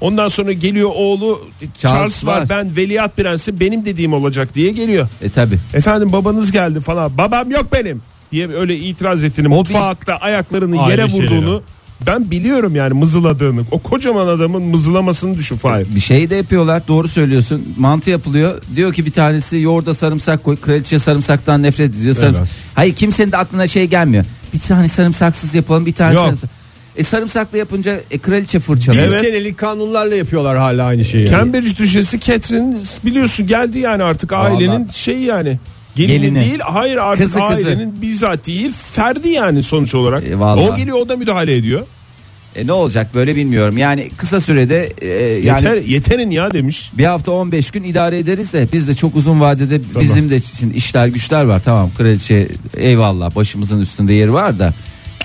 Ondan 0.00 0.28
sonra 0.28 0.52
geliyor 0.52 0.90
oğlu 0.94 1.40
Charles, 1.60 1.80
Charles 1.80 2.26
var. 2.26 2.40
var. 2.40 2.48
Ben 2.48 2.76
veliaht 2.76 3.16
prensi 3.16 3.60
benim 3.60 3.84
dediğim 3.84 4.12
olacak 4.12 4.54
diye 4.54 4.72
geliyor. 4.72 5.08
E 5.22 5.30
tabi. 5.30 5.58
Efendim 5.74 6.12
babanız 6.12 6.52
geldi 6.52 6.80
falan. 6.80 7.18
Babam 7.18 7.50
yok 7.50 7.66
benim 7.72 8.02
diye 8.32 8.48
öyle 8.48 8.76
itiraz 8.76 9.24
ettiğini 9.24 9.48
mutfakta 9.48 10.16
ayaklarını 10.16 10.76
yere 10.90 11.08
şeyleri. 11.08 11.60
Ben 12.06 12.30
biliyorum 12.30 12.76
yani 12.76 12.94
mızıladığını. 12.94 13.60
O 13.70 13.78
kocaman 13.78 14.26
adamın 14.26 14.62
mızılamasını 14.62 15.38
düşün 15.38 15.56
Fahir. 15.56 15.94
Bir 15.94 16.00
şey 16.00 16.30
de 16.30 16.34
yapıyorlar 16.36 16.82
doğru 16.88 17.08
söylüyorsun. 17.08 17.74
Mantı 17.78 18.10
yapılıyor. 18.10 18.62
Diyor 18.76 18.94
ki 18.94 19.06
bir 19.06 19.12
tanesi 19.12 19.56
yoğurda 19.58 19.94
sarımsak 19.94 20.44
koy. 20.44 20.56
Kraliçe 20.56 20.98
sarımsaktan 20.98 21.62
nefret 21.62 21.90
ediyor. 21.94 22.16
Sarımsak- 22.16 22.38
Evet. 22.38 22.50
Hayır 22.74 22.94
kimsenin 22.94 23.32
de 23.32 23.36
aklına 23.36 23.66
şey 23.66 23.86
gelmiyor. 23.86 24.24
Bir 24.54 24.58
tane 24.58 24.88
sarımsaksız 24.88 25.54
yapalım 25.54 25.86
bir 25.86 25.92
tane 25.92 26.14
Yok. 26.14 26.24
sarımsak. 26.24 26.50
E 26.96 27.04
sarımsaklı 27.04 27.58
yapınca 27.58 28.00
e, 28.10 28.18
kraliçe 28.18 28.58
fırçalıyor. 28.60 29.04
Bir 29.06 29.12
Evet. 29.12 29.24
senelik 29.26 29.58
kanunlarla 29.58 30.14
yapıyorlar 30.14 30.58
hala 30.58 30.84
aynı 30.84 31.04
şeyi. 31.04 31.26
Cambridge 31.28 31.76
düşesi 31.78 32.20
Catherine 32.20 32.76
biliyorsun 33.04 33.46
geldi 33.46 33.78
yani 33.78 34.02
artık 34.02 34.32
ailenin 34.32 34.68
Vallahi. 34.84 34.98
şeyi 34.98 35.24
yani. 35.24 35.58
Gelini, 35.96 36.20
Gelini. 36.20 36.40
değil 36.40 36.60
hayır 36.62 36.96
artık 36.96 37.24
Kızı, 37.24 37.34
kızı. 37.38 37.44
ailenin 37.68 38.02
bizzat 38.02 38.46
değil 38.46 38.72
ferdi 38.92 39.28
yani 39.28 39.62
sonuç 39.62 39.94
olarak. 39.94 40.24
E, 40.26 40.38
vallahi. 40.38 40.70
o 40.70 40.76
geliyor 40.76 40.98
o 40.98 41.08
da 41.08 41.16
müdahale 41.16 41.56
ediyor. 41.56 41.86
E, 42.56 42.66
ne 42.66 42.72
olacak 42.72 43.14
böyle 43.14 43.36
bilmiyorum. 43.36 43.78
Yani 43.78 44.10
kısa 44.16 44.40
sürede 44.40 44.92
e, 45.00 45.06
yani 45.08 45.44
Yeter, 45.46 45.76
yeterin 45.76 46.30
ya 46.30 46.52
demiş. 46.52 46.90
bir 46.98 47.04
hafta 47.04 47.32
15 47.32 47.70
gün 47.70 47.82
idare 47.82 48.18
ederiz 48.18 48.52
de 48.52 48.68
biz 48.72 48.88
de 48.88 48.94
çok 48.94 49.16
uzun 49.16 49.40
vadede 49.40 49.80
bizim 50.00 50.30
de 50.30 50.40
şimdi 50.58 50.76
işler 50.76 51.06
güçler 51.06 51.44
var. 51.44 51.62
Tamam 51.64 51.90
kraliçe 51.98 52.48
eyvallah 52.76 53.34
başımızın 53.36 53.80
üstünde 53.80 54.12
yeri 54.12 54.32
var 54.32 54.58
da. 54.58 54.74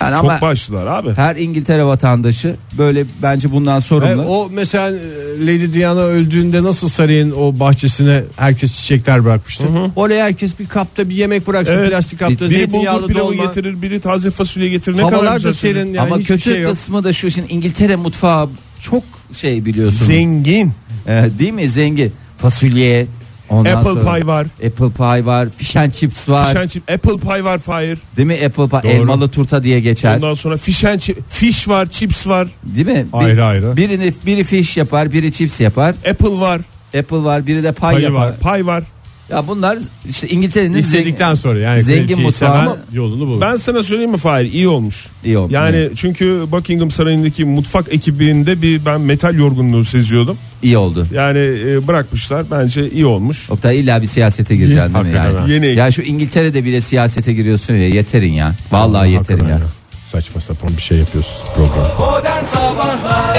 Yani 0.01 0.15
Çok 0.15 0.23
ama 0.23 0.41
başlılar 0.41 0.87
abi. 0.87 1.13
her 1.15 1.35
İngiltere 1.35 1.85
vatandaşı 1.85 2.55
böyle 2.77 3.05
bence 3.21 3.51
bundan 3.51 3.79
sorumlu. 3.79 4.21
E, 4.23 4.25
o 4.25 4.49
mesela 4.51 4.89
e, 4.89 5.45
Lady 5.45 5.73
Diana 5.73 5.99
öldüğünde 5.99 6.63
nasıl 6.63 6.89
sarayın 6.89 7.31
o 7.31 7.59
bahçesine 7.59 8.23
herkes 8.35 8.73
çiçekler 8.73 9.25
bırakmıştı. 9.25 9.63
Oraya 9.95 10.25
herkes 10.25 10.59
bir 10.59 10.67
kapta 10.67 11.09
bir 11.09 11.15
yemek 11.15 11.47
bıraksın 11.47 11.77
Evet. 11.77 11.89
plastik 11.89 12.19
kapta 12.19 12.33
Bir- 12.35 12.39
Biri 12.39 12.47
bulgur 12.49 12.57
zeytinyağlı 12.57 13.07
pilavı 13.07 13.27
dolma. 13.31 13.43
getirir, 13.45 13.81
biri 13.81 13.99
taze 13.99 14.31
fasulye 14.31 14.69
getirir. 14.69 14.97
Ne 14.97 15.01
kadar 15.01 15.13
Havalar 15.13 15.35
güzel 15.35 15.49
da 15.49 15.53
serin 15.53 15.73
söylüyor. 15.73 15.95
yani 15.95 16.07
ama 16.07 16.15
hiçbir 16.17 16.27
kötü 16.35 16.43
şey 16.51 16.61
yok. 16.61 16.71
kısmı 16.71 17.03
da 17.03 17.13
şu 17.13 17.31
şimdi 17.31 17.51
İngiltere 17.53 17.95
mutfağı 17.95 18.49
çok 18.81 19.03
şey 19.33 19.65
biliyorsun. 19.65 20.05
Zengin. 20.05 20.71
Ee, 21.07 21.29
değil 21.39 21.53
mi 21.53 21.69
zengin? 21.69 22.11
Fasulye. 22.37 23.07
Ondan 23.49 23.75
Apple 23.77 23.93
sonra 23.93 24.15
pie 24.15 24.27
var. 24.27 24.47
Apple 24.65 24.89
pie 24.97 25.25
var. 25.25 25.47
Fish 25.57 25.75
and 25.75 25.91
chips 25.91 26.29
var. 26.29 26.47
Fish 26.47 26.61
and 26.61 26.69
chip, 26.69 26.91
apple 26.91 27.17
pie 27.17 27.43
var 27.43 27.57
fire. 27.59 27.97
Değil 28.17 28.27
mi 28.27 28.33
Apple 28.45 28.67
pie? 28.67 28.83
Doğru. 28.83 28.91
Elmalı 29.01 29.29
turta 29.29 29.63
diye 29.63 29.79
geçer. 29.79 30.15
Ondan 30.15 30.33
sonra 30.33 30.57
fish 30.57 30.85
and 30.85 30.99
chip, 30.99 31.29
fish 31.29 31.67
var, 31.67 31.85
chips 31.89 32.27
var, 32.27 32.47
Değil 32.63 32.87
mi? 32.87 33.07
Bir- 33.13 33.17
Ayrı 33.17 33.45
ayrı. 33.45 33.77
Birini 33.77 34.13
biri 34.25 34.43
fish 34.43 34.77
yapar, 34.77 35.11
biri 35.11 35.31
chips 35.31 35.61
yapar. 35.61 35.95
apple 36.11 36.39
var, 36.39 36.61
Apple 36.99 37.23
var, 37.23 37.47
biri 37.47 37.63
de 37.63 37.71
pie 37.71 37.79
Payı 37.81 37.99
yapar. 37.99 38.17
var. 38.27 38.39
pie 38.39 38.65
var. 38.65 38.83
Ya 39.29 39.47
bunlar 39.47 39.77
işte 40.09 40.27
İngiltere'nin 40.27 40.73
İstedikten 40.77 41.25
zengin- 41.33 41.35
sonra 41.41 41.59
yani 41.59 41.83
zengin 41.83 41.97
kraliçeyi 42.05 42.25
mutfağı 42.25 42.77
yolunu 42.93 43.27
bulur. 43.27 43.41
Ben 43.41 43.55
sana 43.55 43.83
söyleyeyim 43.83 44.11
mi 44.11 44.17
Fahir? 44.17 44.45
İyi 44.53 44.67
olmuş. 44.67 45.05
iyi 45.25 45.37
oldu. 45.37 45.53
Yani 45.53 45.75
Evet, 45.75 45.91
çünkü 45.95 46.43
Buckingham 46.51 46.91
Sarayı'ndaki 46.91 47.45
mutfak 47.45 47.93
ekibinde 47.93 48.61
bir 48.61 48.85
ben 48.85 49.01
metal 49.01 49.35
yorgunluğu 49.35 49.85
seziyordum. 49.85 50.37
iyi 50.63 50.77
oldu. 50.77 51.05
Yani 51.13 51.39
e, 51.39 51.87
bırakmışlar. 51.87 52.51
Bence 52.51 52.89
iyi 52.89 53.05
olmuş. 53.05 53.51
Oktay 53.51 53.79
illa 53.79 54.01
bir 54.01 54.07
siyasete 54.07 54.55
gireceksin 54.55 54.93
değil 54.93 55.05
mi 55.05 55.11
yani? 55.15 55.51
Yeni- 55.53 55.67
Ya 55.67 55.91
şu 55.91 56.01
İngiltere'de 56.01 56.63
bile 56.65 56.81
siyasete 56.81 57.33
giriyorsun 57.33 57.73
ya 57.73 57.87
yeterin 57.87 58.33
ya. 58.33 58.55
Vallahi 58.71 59.11
yeterin 59.11 59.39
Hakikaten 59.39 59.59
ya. 59.65 59.71
Saçma 60.11 60.41
sapan 60.41 60.69
bir 60.77 60.81
şey 60.81 60.97
yapıyorsunuz 60.97 61.41
program. 61.55 61.87
Modern 61.99 62.43
Sabahlar 62.45 63.37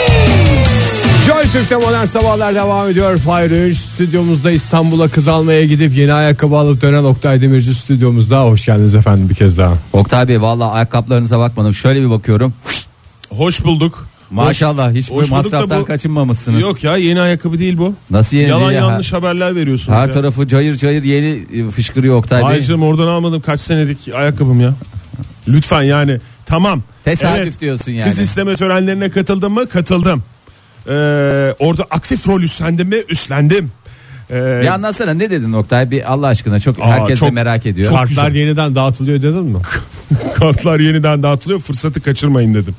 Türk'te 1.56 1.76
modern 1.76 2.04
sabahlar 2.04 2.54
devam 2.54 2.88
ediyor. 2.88 3.18
Fahir 3.18 3.75
stüdyomuzda 3.75 4.50
İstanbul'a 4.50 5.08
kız 5.08 5.28
almaya 5.28 5.64
gidip 5.64 5.96
yeni 5.96 6.12
ayakkabı 6.12 6.56
alıp 6.56 6.82
dönen 6.82 7.04
Oktay 7.04 7.40
Demirci 7.40 7.75
stüdyomuzda. 7.75 8.44
Hoş 8.44 8.66
geldiniz 8.66 8.94
efendim 8.94 9.28
bir 9.28 9.34
kez 9.34 9.58
daha. 9.58 9.75
Oktay 9.92 10.28
Bey 10.28 10.40
vallahi 10.42 10.70
ayakkabılarınıza 10.70 11.38
bakmadım. 11.38 11.75
Şöyle 11.75 12.00
bir 12.00 12.10
bakıyorum. 12.10 12.54
Hoş 13.30 13.64
bulduk. 13.64 14.06
Maşallah 14.30 14.92
hiç 14.92 15.10
hoş 15.10 15.30
bu 15.30 15.34
masraftan 15.34 15.80
bu- 15.80 15.84
kaçınmamışsınız. 15.84 16.60
Yok 16.60 16.84
ya 16.84 16.96
yeni 16.96 17.20
ayakkabı 17.20 17.58
değil 17.58 17.78
bu. 17.78 17.94
Nasıl 18.10 18.36
yeni 18.36 18.48
Yalan 18.48 18.68
değil 18.68 18.72
ya? 18.80 18.88
yanlış 18.88 19.12
haberler 19.12 19.56
veriyorsunuz. 19.56 19.98
Her 19.98 20.08
ya. 20.08 20.14
tarafı 20.14 20.48
cayır 20.48 20.76
cayır 20.76 21.04
yeni 21.04 21.46
e, 21.54 21.70
fışkırıyor 21.70 22.16
Oktay 22.16 22.42
Bey. 22.42 22.48
Ayrıca 22.48 22.76
oradan 22.76 23.06
almadım 23.06 23.40
kaç 23.46 23.60
senelik 23.60 24.08
ayakkabım 24.14 24.60
ya. 24.60 24.75
Lütfen 25.48 25.82
yani 25.82 26.20
tamam. 26.46 26.82
Tesadüf 27.04 27.38
Evet, 27.42 27.60
diyorsun 27.60 27.92
yani. 27.92 28.08
Kız 28.08 28.18
isteme 28.18 28.56
törenlerine 28.56 29.10
katıldım 29.10 29.52
mı? 29.52 29.68
Katıldım. 29.68 30.22
Ee, 30.88 31.54
orada 31.58 31.84
aktif 31.90 32.28
rol 32.28 32.42
üstlendim 32.42 32.88
mi? 32.88 32.96
Üstlendim. 33.08 33.70
Ee, 34.30 34.60
Bir 34.62 34.66
anlatsana 34.66 35.14
ne 35.14 35.30
dedin 35.30 35.52
Oktay? 35.52 35.90
Bir 35.90 36.12
Allah 36.12 36.26
aşkına 36.26 36.60
çok 36.60 36.78
Aa, 36.78 36.86
herkes 36.86 37.10
de 37.10 37.16
çok- 37.26 37.32
merak 37.32 37.66
ediyor. 37.66 37.88
çok- 37.88 37.98
Kartlar 37.98 38.28
güzel. 38.28 38.40
yeniden 38.40 38.74
dağıtılıyor 38.74 39.18
dedin 39.22 39.44
mi? 39.44 39.58
kartlar 40.34 40.80
yeniden 40.80 41.22
dağıtılıyor 41.22 41.60
fırsatı 41.60 42.00
kaçırmayın 42.00 42.54
dedim. 42.54 42.74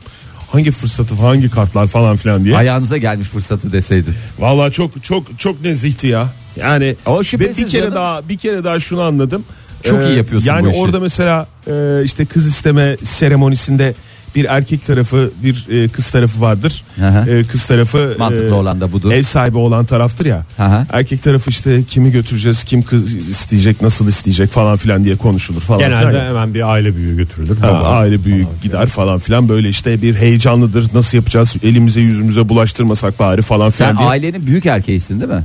Hangi 0.52 0.72
fırsatı 0.72 1.16
hangi 1.16 1.50
kartlar 1.50 1.88
falan 1.88 2.18
filan 2.18 2.44
diye. 2.44 2.58
Ayağınıza 2.58 2.98
gelmiş 2.98 3.28
fırsatı 3.28 3.72
deseydin. 3.74 4.14
Vallahi 4.40 4.72
çok 4.72 5.04
çok 5.04 5.40
çok 5.40 5.62
nezihti 5.62 6.08
ya. 6.08 6.28
Yani 6.56 6.96
O 7.06 7.20
ve 7.20 7.40
bir 7.40 7.54
kere 7.56 7.68
canım. 7.70 7.96
daha 7.96 8.30
bir 8.30 8.38
kere 8.38 8.64
daha 8.64 8.80
şunu 8.80 9.02
anladım. 9.02 9.44
Çok 9.84 10.02
iyi 10.08 10.18
yapıyorsun 10.18 10.48
Yani 10.48 10.66
bu 10.66 10.70
işi. 10.72 10.80
orada 10.80 11.00
mesela 11.00 11.48
e, 11.68 12.02
işte 12.04 12.26
kız 12.26 12.48
isteme 12.48 12.98
seremonisinde 13.04 13.94
bir 14.36 14.46
erkek 14.46 14.86
tarafı 14.86 15.32
bir 15.44 15.68
e, 15.84 15.88
kız 15.88 16.10
tarafı 16.10 16.42
vardır. 16.42 16.84
Aha. 17.02 17.26
E, 17.30 17.44
kız 17.44 17.66
tarafı 17.66 18.16
Mantıklı 18.20 18.48
e, 18.50 18.54
olan 18.54 18.82
da 18.82 18.92
budur. 18.92 19.12
Ev 19.12 19.24
sahibi 19.24 19.58
olan 19.58 19.86
taraftır 19.86 20.26
ya. 20.26 20.46
Aha. 20.60 20.88
Erkek 20.94 21.24
tarafı 21.24 21.50
işte 21.50 21.84
kimi 21.84 22.12
götüreceğiz, 22.12 22.64
kim 22.64 22.84
kız 22.84 23.16
isteyecek, 23.16 23.82
nasıl 23.82 24.08
isteyecek 24.08 24.52
falan 24.52 24.78
filan 24.78 25.04
diye 25.04 25.16
konuşulur 25.16 25.62
falan. 25.62 25.80
Genelde 25.80 26.10
filan. 26.10 26.26
hemen 26.26 26.54
bir 26.54 26.70
aile 26.72 26.96
büyüğü 26.96 27.18
götürülür. 27.18 27.58
Ha, 27.58 27.68
Baba. 27.68 27.84
aile 27.90 28.24
büyük 28.26 28.48
gider 28.64 28.88
falan 28.88 29.20
filan 29.20 29.50
böyle 29.50 29.70
işte 29.70 30.02
bir 30.02 30.16
heyecanlıdır 30.16 30.90
nasıl 30.94 31.18
yapacağız 31.18 31.54
elimize 31.64 32.02
yüzümüze 32.02 32.50
bulaştırmasak 32.50 33.20
bari 33.20 33.42
falan 33.42 33.70
Sen 33.70 33.88
filan 33.88 33.98
diye. 33.98 34.10
ailenin 34.10 34.48
büyük 34.48 34.66
erkeğisin 34.66 35.22
değil 35.22 35.32
mi? 35.32 35.44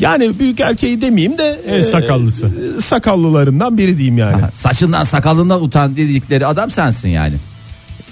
Yani 0.00 0.38
büyük 0.38 0.60
erkeği 0.60 1.00
demeyeyim 1.00 1.38
de 1.38 1.60
En 1.66 1.82
sakallısı. 1.82 2.46
e, 2.78 2.80
sakallılarından 2.80 3.78
biri 3.78 3.96
diyeyim 3.98 4.18
yani. 4.18 4.42
Saçından 4.54 5.04
sakalından 5.04 5.62
utan 5.62 5.96
dedikleri 5.96 6.46
adam 6.46 6.70
sensin 6.70 7.08
yani. 7.08 7.34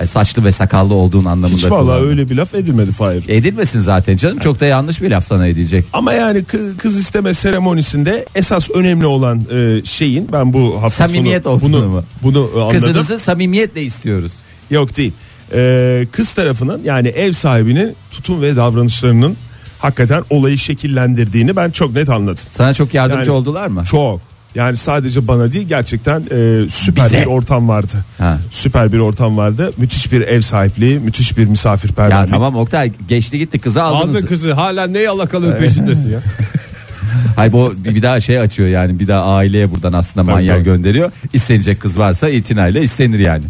E, 0.00 0.06
saçlı 0.06 0.44
ve 0.44 0.52
sakallı 0.52 0.94
olduğun 0.94 1.24
anlamında. 1.24 1.56
Hiç 1.56 1.64
valla 1.70 1.80
kullandım. 1.82 2.08
öyle 2.08 2.28
bir 2.30 2.36
laf 2.36 2.54
edilmedi 2.54 2.92
Fahir. 2.92 3.24
Edilmesin 3.28 3.80
zaten 3.80 4.16
canım. 4.16 4.38
Çok 4.38 4.60
da 4.60 4.66
yanlış 4.66 5.02
bir 5.02 5.10
laf 5.10 5.26
sana 5.26 5.46
edecek. 5.46 5.84
Ama 5.92 6.12
yani 6.12 6.38
kı- 6.38 6.76
kız 6.76 6.98
isteme 6.98 7.34
seremonisinde 7.34 8.26
esas 8.34 8.70
önemli 8.70 9.06
olan 9.06 9.42
e, 9.50 9.84
şeyin 9.84 10.28
ben 10.32 10.52
bu 10.52 10.82
hafta 10.82 11.06
Samimiyet 11.06 11.42
sonu 11.44 11.60
bunu, 11.62 11.88
mu? 11.88 12.04
bunu 12.22 12.50
e, 12.56 12.60
anladım. 12.60 12.80
Kızınızı 12.80 13.18
samimiyetle 13.18 13.82
istiyoruz. 13.82 14.32
Yok 14.70 14.96
değil. 14.96 15.12
E, 15.54 16.06
kız 16.12 16.32
tarafının 16.32 16.80
yani 16.84 17.08
ev 17.08 17.32
sahibinin 17.32 17.96
tutum 18.10 18.42
ve 18.42 18.56
davranışlarının 18.56 19.36
hakikaten 19.78 20.24
olayı 20.30 20.58
şekillendirdiğini 20.58 21.56
ben 21.56 21.70
çok 21.70 21.94
net 21.94 22.10
anladım. 22.10 22.44
Sana 22.50 22.74
çok 22.74 22.94
yardımcı 22.94 23.30
Yani 23.30 23.38
oldular 23.38 23.66
mı? 23.66 23.82
Çok. 23.84 24.20
Yani 24.54 24.76
sadece 24.76 25.28
bana 25.28 25.52
değil 25.52 25.68
gerçekten 25.68 26.20
e, 26.20 26.70
süper 26.70 27.06
Bize. 27.06 27.20
bir 27.20 27.26
ortam 27.26 27.68
vardı. 27.68 28.04
Ha. 28.18 28.38
Süper 28.50 28.92
bir 28.92 28.98
ortam 28.98 29.36
vardı. 29.36 29.72
Müthiş 29.76 30.12
bir 30.12 30.20
ev 30.20 30.40
sahipliği, 30.40 30.98
müthiş 30.98 31.38
bir 31.38 31.44
misafirperverlik. 31.44 32.30
Ya 32.30 32.36
tamam 32.36 32.56
Oktay 32.56 32.92
geçti 33.08 33.38
gitti 33.38 33.58
kızı 33.58 33.82
aldınız. 33.82 34.16
Aldın 34.16 34.26
kızı 34.26 34.52
hala 34.52 34.86
ne 34.86 34.98
yalakalığın 34.98 35.52
peşindesin 35.52 36.10
ya. 36.10 36.20
Hay 37.36 37.52
bu 37.52 37.74
bir 37.76 38.02
daha 38.02 38.20
şey 38.20 38.38
açıyor 38.40 38.68
yani 38.68 38.98
bir 38.98 39.08
daha 39.08 39.36
aileye 39.36 39.70
buradan 39.70 39.92
aslında 39.92 40.32
tabii. 40.32 40.64
gönderiyor. 40.64 41.12
İstenecek 41.32 41.80
kız 41.80 41.98
varsa 41.98 42.28
itinayla 42.28 42.80
istenir 42.80 43.18
yani. 43.18 43.44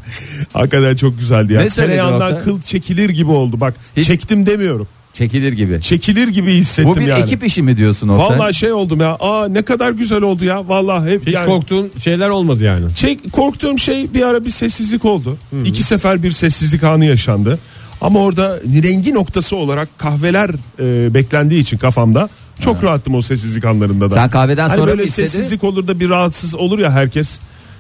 Hakikaten 0.53 0.97
çok 0.97 1.19
güzeldi 1.19 1.53
ya. 1.53 1.61
Ne 1.61 1.69
Tereyağından 1.69 2.39
kıl 2.45 2.61
çekilir 2.61 3.11
gibi 3.11 3.31
oldu. 3.31 3.61
Bak 3.61 3.75
Hiç- 3.97 4.07
çektim 4.07 4.47
demiyorum. 4.47 4.89
Çekilir 5.13 5.53
gibi. 5.53 5.81
Çekilir 5.81 6.29
gibi 6.29 6.55
hissettim 6.55 6.91
Bu 6.91 6.97
bir 6.97 7.07
yani. 7.07 7.23
ekip 7.23 7.45
işi 7.45 7.63
mi 7.63 7.77
diyorsun 7.77 8.09
Oktay? 8.09 8.39
Vallahi 8.39 8.55
şey 8.55 8.73
oldum 8.73 9.01
ya. 9.01 9.17
Aa 9.21 9.49
ne 9.49 9.63
kadar 9.63 9.91
güzel 9.91 10.23
oldu 10.23 10.45
ya. 10.45 10.69
Vallahi 10.69 11.11
hep 11.11 11.27
Hiç 11.27 11.35
yani- 11.35 11.47
korktuğun 11.47 11.91
şeyler 11.99 12.29
olmadı 12.29 12.65
yani. 12.65 12.95
Çek, 12.95 13.33
korktuğum 13.33 13.79
şey 13.79 14.15
bir 14.15 14.23
ara 14.23 14.45
bir 14.45 14.51
sessizlik 14.51 15.05
oldu. 15.05 15.39
Hmm. 15.51 15.65
İki 15.65 15.83
sefer 15.83 16.23
bir 16.23 16.31
sessizlik 16.31 16.85
anı 16.85 17.05
yaşandı. 17.05 17.59
Ama 18.01 18.19
orada 18.21 18.61
rengi 18.83 19.15
noktası 19.15 19.57
olarak 19.57 19.99
kahveler 19.99 20.51
e, 20.81 21.15
beklendiği 21.15 21.61
için 21.61 21.77
kafamda 21.79 22.29
çok 22.61 22.85
rahattım 22.85 23.15
o 23.15 23.23
sessizlik 23.23 23.65
anlarında 23.65 24.11
da. 24.11 24.15
Sen 24.15 24.31
kahveden 24.31 24.69
hani 24.69 24.79
sonra 24.79 24.91
böyle 24.91 25.03
mı 25.03 25.09
istedin? 25.09 25.29
sessizlik 25.29 25.65
olur 25.65 25.89
da 25.89 26.01
bir 26.01 26.09
rahatsız 26.11 26.55
olur 26.55 26.79
ya 26.79 26.93
herkes. 26.93 27.39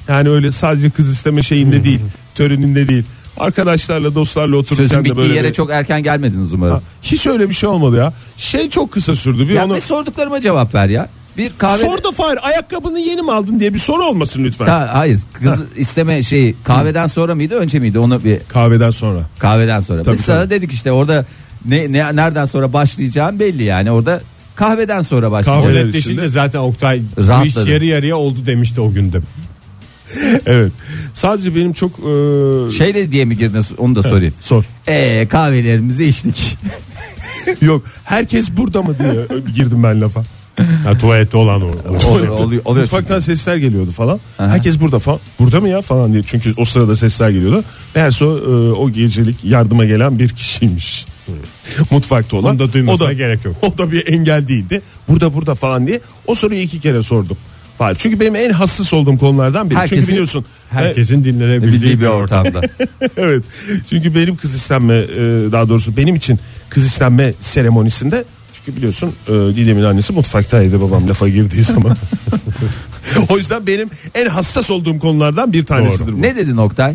Yani 0.08 0.28
öyle 0.28 0.50
sadece 0.50 0.90
kız 0.90 1.08
isteme 1.08 1.42
şeyinde 1.42 1.84
değil, 1.84 2.00
töreninde 2.34 2.88
değil. 2.88 3.04
Arkadaşlarla, 3.36 4.14
dostlarla 4.14 4.56
otururken 4.56 4.88
Sözün 4.88 4.96
de 5.00 5.04
bittiği 5.04 5.16
böyle 5.24 5.34
yere 5.34 5.48
bir- 5.48 5.52
çok 5.54 5.70
erken 5.70 6.02
gelmediniz 6.02 6.52
umarım. 6.52 6.74
Ha, 6.74 6.80
hiç 7.02 7.26
öyle 7.26 7.48
bir 7.48 7.54
şey 7.54 7.68
olmadı 7.68 7.96
ya. 7.96 8.12
Şey 8.36 8.70
çok 8.70 8.92
kısa 8.92 9.16
sürdü. 9.16 9.48
Bir 9.48 9.54
ya 9.54 9.64
onu 9.64 9.76
bir 9.76 9.80
sorduklarıma 9.80 10.40
cevap 10.40 10.74
ver 10.74 10.88
ya. 10.88 11.08
Bir 11.36 11.52
kahve 11.58 11.78
Sor 11.78 12.04
da 12.04 12.10
Fahir 12.10 12.38
ayakkabını 12.48 13.00
yeni 13.00 13.22
mi 13.22 13.32
aldın 13.32 13.60
diye 13.60 13.74
bir 13.74 13.78
soru 13.78 14.04
olmasın 14.04 14.44
lütfen. 14.44 14.66
Ta- 14.66 14.94
hayır 14.94 15.18
kız 15.32 15.62
isteme 15.76 16.22
şey 16.22 16.54
kahveden 16.64 17.06
sonra 17.06 17.34
mıydı 17.34 17.54
önce 17.54 17.78
miydi 17.78 17.98
onu 17.98 18.24
bir 18.24 18.38
Kahveden 18.48 18.90
sonra. 18.90 19.18
kahveden 19.38 19.80
sonra. 19.80 20.02
Tabii, 20.02 20.14
Biz 20.16 20.24
sana 20.24 20.40
tabii. 20.40 20.50
dedik 20.50 20.72
işte 20.72 20.92
orada 20.92 21.26
ne, 21.68 21.92
ne 21.92 22.16
nereden 22.16 22.46
sonra 22.46 22.72
başlayacağın 22.72 23.38
belli 23.40 23.62
yani 23.62 23.90
orada 23.90 24.20
kahveden 24.54 25.02
sonra 25.02 25.30
başlayacağım. 25.30 25.74
Netleşince 25.74 25.98
içinde. 26.12 26.28
zaten 26.28 26.58
Oktay 26.58 27.02
bu 27.42 27.46
iş 27.46 27.56
yarı 27.56 27.84
yarıya 27.84 28.16
oldu 28.16 28.38
demişti 28.46 28.80
o 28.80 28.92
günde. 28.92 29.20
Evet. 30.46 30.72
Sadece 31.14 31.54
benim 31.54 31.72
çok 31.72 31.90
e, 31.90 32.02
Şeyle 32.78 33.12
diye 33.12 33.24
mi 33.24 33.36
girdin 33.38 33.64
onu 33.78 33.96
da 33.96 34.02
sorayım. 34.02 34.34
sor. 34.40 34.64
Eee 34.88 35.28
kahvelerimizi 35.28 36.04
içtik. 36.06 36.56
Yok 37.62 37.82
herkes 38.04 38.56
burada 38.56 38.82
mı 38.82 38.96
diye 38.98 39.40
girdim 39.54 39.82
ben 39.82 40.00
lafa. 40.00 40.24
Ha, 40.84 40.98
tuvalette 40.98 41.36
olan 41.36 41.62
o. 41.62 41.66
Oluyor, 42.08 42.28
oluyor, 42.28 42.62
oluyor 42.64 42.82
Mutfaktan 42.84 43.20
çünkü. 43.20 43.36
sesler 43.36 43.56
geliyordu 43.56 43.90
falan. 43.90 44.20
Aha. 44.38 44.48
Herkes 44.48 44.80
burada 44.80 44.98
falan. 44.98 45.20
Burada 45.38 45.60
mı 45.60 45.68
ya 45.68 45.80
falan 45.80 46.12
diye. 46.12 46.22
Çünkü 46.26 46.54
o 46.56 46.64
sırada 46.64 46.96
sesler 46.96 47.30
geliyordu. 47.30 47.64
Meğerse 47.94 48.24
o, 48.24 48.36
e, 48.38 48.72
o 48.72 48.90
gecelik 48.90 49.44
yardıma 49.44 49.84
gelen 49.84 50.18
bir 50.18 50.28
kişiymiş. 50.28 51.06
Mutfakta 51.90 52.36
olan. 52.36 52.50
Onu 52.50 52.58
da 52.58 52.72
duymasına 52.72 53.06
o 53.06 53.08
da, 53.08 53.12
gerek 53.12 53.44
yok. 53.44 53.56
O 53.62 53.78
da 53.78 53.92
bir 53.92 54.12
engel 54.12 54.48
değildi. 54.48 54.82
Burada 55.08 55.34
burada 55.34 55.54
falan 55.54 55.86
diye. 55.86 56.00
O 56.26 56.34
soruyu 56.34 56.60
iki 56.60 56.80
kere 56.80 57.02
sordum. 57.02 57.36
Falan. 57.82 57.94
Çünkü 57.94 58.20
benim 58.20 58.36
en 58.36 58.50
hassas 58.50 58.92
olduğum 58.92 59.18
konulardan 59.18 59.70
biri. 59.70 59.78
Herkesin- 59.78 59.96
Çünkü 59.96 60.12
biliyorsun. 60.12 60.44
Herkesin 60.70 61.24
dinlenebildiği 61.24 61.72
Bildiği 61.72 62.00
bir 62.00 62.06
ortamda. 62.06 62.60
evet. 63.16 63.44
Çünkü 63.90 64.14
benim 64.14 64.36
kız 64.36 64.54
istenme 64.54 64.94
e, 64.96 65.18
daha 65.52 65.68
doğrusu 65.68 65.96
benim 65.96 66.14
için 66.14 66.38
kız 66.70 66.86
istenme 66.86 67.34
seremonisinde 67.40 68.24
çünkü 68.52 68.76
biliyorsun 68.76 69.12
e, 69.28 69.32
Didem'in 69.32 69.82
annesi 69.82 70.12
mutfaktaydı 70.12 70.80
babam 70.80 71.08
lafa 71.08 71.28
girdiği 71.28 71.64
zaman. 71.64 71.96
o 73.28 73.38
yüzden 73.38 73.66
benim 73.66 73.90
en 74.14 74.26
hassas 74.26 74.70
olduğum 74.70 74.98
konulardan 74.98 75.52
bir 75.52 75.64
tanesidir 75.66 76.12
bu. 76.12 76.22
ne 76.22 76.36
dedin 76.36 76.56
Oktay? 76.56 76.94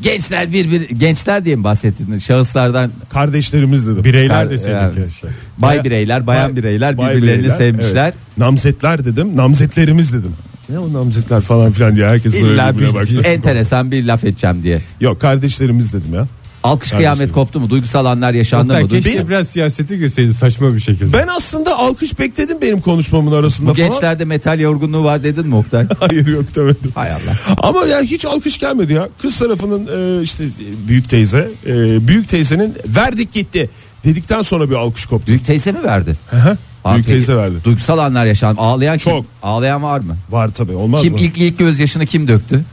Gençler 0.00 0.52
bir 0.52 0.70
bir 0.70 0.88
gençler 0.90 1.44
diye 1.44 1.56
mi 1.56 1.64
bahsettin? 1.64 2.18
Şahıslardan 2.18 2.90
Kardeşlerimiz 3.10 3.86
dedim. 3.86 4.04
Bireyler 4.04 4.34
Yani- 4.34 4.50
de 4.50 4.58
seninki. 4.58 5.14
Şey. 5.20 5.30
bay 5.58 5.84
bireyler, 5.84 6.26
bayan 6.26 6.48
Bay- 6.50 6.56
bireyler 6.56 6.98
Bay 6.98 7.16
birbirlerini 7.16 7.38
bireyler, 7.40 7.56
sevmişler. 7.56 8.04
evet. 8.04 8.14
Namzetler 8.38 9.04
dedim. 9.04 9.36
Namzetlerimiz 9.36 10.12
dedim. 10.12 10.32
Ne 10.68 10.78
o 10.78 10.92
namzetler 10.92 11.40
falan 11.40 11.72
filan 11.72 11.96
diye 11.96 12.08
herkes 12.08 12.32
böyle 12.34 12.46
İlla 12.54 12.72
birbirine 12.74 12.88
bir 12.90 12.94
baktı. 12.94 13.20
enteresan 13.24 13.90
bir 13.90 14.04
laf 14.04 14.24
edeceğim 14.24 14.62
diye. 14.62 14.80
Yok 15.00 15.20
kardeşlerimiz 15.20 15.92
dedim 15.92 16.14
ya. 16.14 16.26
Alkış 16.68 16.90
Kardeşlerim. 16.90 17.14
kıyamet 17.14 17.34
koptu 17.34 17.60
mu? 17.60 17.70
Duygusal 17.70 18.04
anlar 18.04 18.34
yaşandı 18.34 18.64
Oktay 18.72 18.82
mı? 18.82 18.88
keşke 18.88 19.10
Duygu- 19.12 19.28
biraz 19.28 19.48
siyasete 19.48 19.96
girseydin 19.96 20.30
saçma 20.32 20.74
bir 20.74 20.80
şekilde. 20.80 21.12
Ben 21.18 21.26
aslında 21.26 21.78
alkış 21.78 22.18
bekledim 22.18 22.58
benim 22.62 22.80
konuşmamın 22.80 23.32
arasında 23.32 23.70
Bu 23.70 23.74
falan. 23.74 23.88
gençlerde 23.90 24.24
metal 24.24 24.60
yorgunluğu 24.60 25.04
var 25.04 25.22
dedin 25.22 25.46
mi 25.46 25.54
Oktay? 25.54 25.86
Hayır 26.00 26.26
yok 26.26 26.54
demedim. 26.56 26.90
Hay 26.94 27.10
Allah. 27.12 27.56
Ama 27.62 27.86
ya 27.86 28.00
hiç 28.00 28.24
alkış 28.24 28.58
gelmedi 28.58 28.92
ya. 28.92 29.08
Kız 29.22 29.36
tarafının 29.38 30.18
e, 30.18 30.22
işte 30.22 30.44
büyük 30.88 31.08
teyze, 31.08 31.50
e, 31.66 32.08
büyük 32.08 32.28
teyzenin 32.28 32.74
verdik 32.86 33.32
gitti 33.32 33.70
dedikten 34.04 34.42
sonra 34.42 34.70
bir 34.70 34.74
alkış 34.74 35.06
koptu. 35.06 35.26
Büyük 35.26 35.46
teyze 35.46 35.72
mi 35.72 35.84
verdi? 35.84 36.16
Hı. 36.30 36.56
Büyük 36.92 37.06
teyze 37.06 37.36
verdi. 37.36 37.54
Duygusal 37.64 37.98
anlar 37.98 38.26
yaşandı. 38.26 38.60
Ağlayan 38.60 38.98
kim? 38.98 39.12
Çok. 39.12 39.26
Ağlayan 39.42 39.82
var 39.82 40.00
mı? 40.00 40.16
Var 40.30 40.50
tabii 40.54 40.72
olmaz 40.72 41.02
Kim 41.02 41.12
mı? 41.12 41.20
ilk 41.20 41.38
ilk 41.38 41.58
gözyaşını 41.58 42.06
kim 42.06 42.28
döktü? 42.28 42.64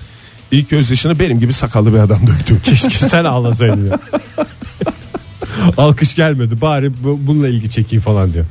İlk 0.56 0.70
gözyaşını 0.70 1.20
benim 1.20 1.40
gibi 1.40 1.54
sakallı 1.54 1.94
bir 1.94 2.00
adam 2.00 2.20
döktü. 2.28 2.62
Keşke 2.64 2.90
sen 2.90 3.24
ağlasaydın 3.26 3.88
ya. 3.88 4.00
Alkış 5.78 6.16
gelmedi 6.16 6.62
bari 6.62 6.92
bu- 7.04 7.20
bununla 7.28 7.48
ilgi 7.48 7.70
çekeyim 7.70 8.02
falan 8.04 8.34
diyor. 8.34 8.46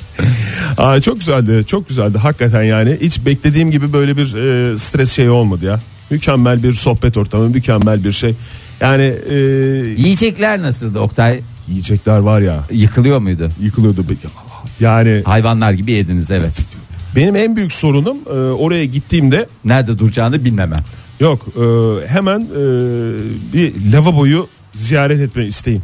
Aa, 0.78 1.00
çok 1.00 1.18
güzeldi 1.18 1.64
çok 1.66 1.88
güzeldi 1.88 2.18
hakikaten 2.18 2.62
yani. 2.62 2.98
Hiç 3.00 3.26
beklediğim 3.26 3.70
gibi 3.70 3.92
böyle 3.92 4.16
bir 4.16 4.34
e, 4.34 4.78
stres 4.78 5.12
şeyi 5.12 5.30
olmadı 5.30 5.64
ya. 5.66 5.80
Mükemmel 6.10 6.62
bir 6.62 6.72
sohbet 6.72 7.16
ortamı 7.16 7.48
mükemmel 7.48 8.04
bir 8.04 8.12
şey. 8.12 8.34
Yani 8.80 9.14
e, 9.30 9.34
Yiyecekler 9.98 10.62
nasıldı 10.62 11.00
Oktay? 11.00 11.40
yiyecekler 11.68 12.18
var 12.18 12.40
ya 12.40 12.64
Yıkılıyor 12.72 13.18
muydu? 13.18 13.48
yıkılıyordu. 13.62 14.04
Yani 14.80 15.22
Hayvanlar 15.24 15.72
gibi 15.72 15.92
yediniz 15.92 16.30
evet. 16.30 16.52
benim 17.16 17.36
en 17.36 17.56
büyük 17.56 17.72
sorunum 17.72 18.16
e, 18.26 18.30
oraya 18.32 18.84
gittiğimde 18.84 19.46
Nerede 19.64 19.98
duracağını 19.98 20.44
bilmemem. 20.44 20.84
Yok 21.20 21.46
e, 21.56 21.60
hemen 22.08 22.40
e, 22.40 22.54
bir 23.52 23.92
lavaboyu 23.92 24.48
ziyaret 24.74 25.20
etme 25.20 25.46
isteğim. 25.46 25.82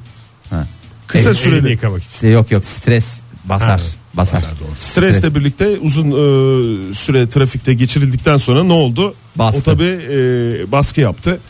Ha. 0.51 0.67
Kısa 1.07 1.29
Evet, 1.31 1.39
süreli. 1.39 1.59
Elini 1.59 1.71
yıkamak 1.71 2.03
için. 2.03 2.11
İşte 2.11 2.29
yok 2.29 2.51
yok 2.51 2.65
stres 2.65 3.21
basar. 3.45 3.83
basar. 4.15 4.45
Stresle 4.77 5.35
birlikte 5.35 5.79
uzun 5.79 6.07
e, 6.11 6.95
süre 6.95 7.29
trafikte 7.29 7.75
geçirildikten 7.75 8.37
sonra 8.37 8.65
ne 8.65 8.73
oldu? 8.73 9.15
Bastı. 9.37 9.61
O 9.61 9.63
tabi 9.63 9.85
baskı 10.73 11.01
yaptı. 11.01 11.41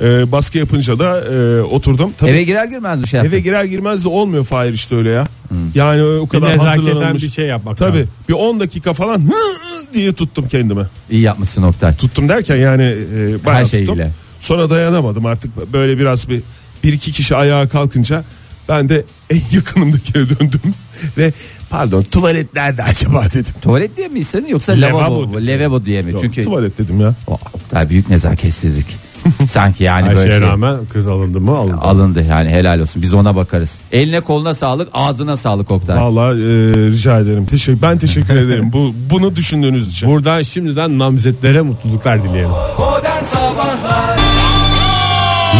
E, 0.00 0.32
baskı 0.32 0.58
yapınca 0.58 0.98
da 0.98 1.20
e, 1.20 1.62
oturdum. 1.62 2.12
Tabii 2.18 2.30
Eve 2.30 2.42
girer 2.42 2.64
girmez 2.64 3.02
bir 3.02 3.08
şey 3.08 3.18
yaptın. 3.18 3.32
eve 3.32 3.40
girer 3.40 3.64
girmez 3.64 4.04
de 4.04 4.08
olmuyor 4.08 4.44
Fahir 4.44 4.72
işte 4.72 4.96
öyle 4.96 5.10
ya. 5.10 5.26
Yani 5.74 6.02
o 6.02 6.24
Bir 6.24 6.28
kadar 6.28 6.48
nezaketen 6.48 6.76
hazırlanılmış. 6.76 7.22
bir 7.22 7.28
şey 7.30 7.46
yapmak 7.46 7.76
Tabii 7.76 7.98
lazım. 7.98 8.10
bir 8.28 8.34
10 8.34 8.60
dakika 8.60 8.92
falan 8.92 9.18
hı 9.18 9.26
hı 9.26 9.94
diye 9.94 10.12
tuttum 10.12 10.48
kendimi. 10.48 10.86
İyi 11.10 11.20
yapmışsın 11.22 11.62
Oktay. 11.62 11.96
Tuttum 11.96 12.28
derken 12.28 12.56
yani 12.56 12.82
e, 12.82 13.44
bayağı 13.44 13.58
Her 13.60 13.64
tuttum. 13.64 13.86
şeyiyle. 13.86 14.10
Sonra 14.40 14.70
dayanamadım 14.70 15.26
artık 15.26 15.72
böyle 15.72 15.98
biraz 15.98 16.28
bir 16.28 16.42
bir 16.84 16.92
iki 16.92 17.12
kişi 17.12 17.36
ayağa 17.36 17.68
kalkınca 17.68 18.24
ben 18.68 18.88
de 18.88 19.04
en 19.30 19.40
yakınımdakine 19.52 20.28
döndüm 20.28 20.60
ve 21.18 21.32
pardon 21.70 22.02
tuvalet 22.02 22.54
nerede 22.54 22.82
acaba 22.82 23.24
dedim. 23.34 23.54
Tuvalet 23.62 23.96
diye 23.96 24.08
mi 24.08 24.18
istedin 24.18 24.46
yoksa 24.48 24.72
Lavabo 24.72 25.22
lavabo, 25.22 25.36
lavabo 25.46 25.84
diye 25.84 26.02
mi? 26.02 26.12
Yok, 26.12 26.20
Çünkü 26.20 26.42
tuvalet 26.42 26.78
dedim 26.78 27.00
ya. 27.00 27.14
o, 27.26 27.32
Oktay 27.54 27.88
büyük 27.90 28.08
nezaketsizlik. 28.10 28.86
Sanki 29.48 29.84
yani 29.84 30.08
Her 30.08 30.16
böyle 30.16 30.28
şeye 30.28 30.38
şey. 30.38 30.48
rağmen 30.48 30.76
kız 30.92 31.06
alındı 31.06 31.40
mı 31.40 31.56
alındı. 31.58 31.76
Alındı 31.80 32.24
yani 32.30 32.48
helal 32.48 32.80
olsun 32.80 33.02
biz 33.02 33.14
ona 33.14 33.36
bakarız. 33.36 33.78
Eline 33.92 34.20
koluna 34.20 34.54
sağlık 34.54 34.88
ağzına 34.92 35.36
sağlık 35.36 35.70
Oktay. 35.70 35.96
Vallahi 35.96 36.30
e, 36.34 36.42
rica 36.90 37.18
ederim. 37.20 37.46
Teşekkür 37.46 37.82
ben 37.82 37.98
teşekkür 37.98 38.36
ederim. 38.36 38.72
Bu 38.72 38.94
bunu 39.10 39.36
düşündüğünüz 39.36 39.88
için. 39.90 40.08
Buradan 40.10 40.42
şimdiden 40.42 40.98
namzetlere 40.98 41.60
mutluluklar 41.60 42.22
dileyelim. 42.22 42.50
Modern 42.78 43.24
Sabahlar 43.24 44.18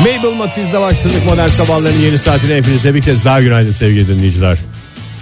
Mabel 0.00 0.36
Matiz'de 0.38 0.80
başladık 0.80 1.22
modern 1.28 1.48
sabahların 1.48 1.98
yeni 2.00 2.18
saatine 2.18 2.56
hepinize 2.56 2.94
bir 2.94 3.02
kez 3.02 3.24
daha 3.24 3.40
günaydın 3.40 3.70
sevgili 3.72 4.08
dinleyiciler. 4.08 4.58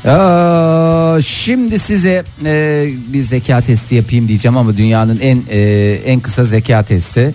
Aa, 0.08 1.22
şimdi 1.22 1.78
size 1.78 2.24
e, 2.44 2.86
bir 3.12 3.20
zeka 3.20 3.60
testi 3.60 3.94
yapayım 3.94 4.28
diyeceğim 4.28 4.56
ama 4.56 4.76
dünyanın 4.76 5.18
en 5.20 5.42
e, 5.50 5.60
en 6.06 6.20
kısa 6.20 6.44
zeka 6.44 6.82
testi. 6.82 7.34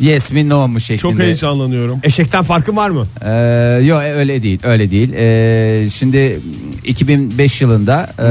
Yes 0.00 0.32
mi 0.32 0.48
no 0.48 0.68
mu 0.68 0.80
şeklinde. 0.80 1.00
Çok 1.00 1.18
heyecanlanıyorum. 1.20 1.98
Eşekten 2.02 2.42
farkı 2.42 2.76
var 2.76 2.90
mı? 2.90 3.06
Ee, 3.24 3.30
yok 3.84 4.02
öyle 4.02 4.42
değil 4.42 4.60
öyle 4.64 4.90
değil. 4.90 5.12
Ee, 5.12 5.88
şimdi 5.90 6.40
2005 6.84 7.60
yılında 7.60 8.10
e, 8.18 8.28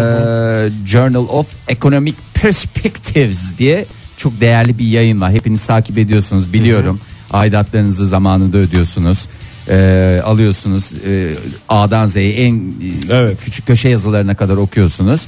Journal 0.88 1.28
of 1.30 1.48
Economic 1.68 2.16
Perspectives 2.34 3.58
diye 3.58 3.86
çok 4.18 4.42
değerli 4.42 4.80
bir 4.80 4.86
yayın 4.86 5.22
var. 5.22 5.32
Hepiniz 5.32 5.66
takip 5.66 5.98
ediyorsunuz 5.98 6.54
biliyorum. 6.54 7.00
Aidatlarınızı 7.32 8.08
zamanında 8.08 8.58
ödüyorsunuz. 8.58 9.26
Ee, 9.70 10.22
alıyorsunuz 10.26 10.92
e, 11.08 11.34
A'dan 11.70 12.08
Z'ye 12.08 12.34
en 12.34 12.56
e, 12.56 12.62
Evet. 13.10 13.44
küçük 13.44 13.68
köşe 13.68 13.90
yazılarına 13.90 14.36
kadar 14.36 14.58
okuyorsunuz. 14.58 15.22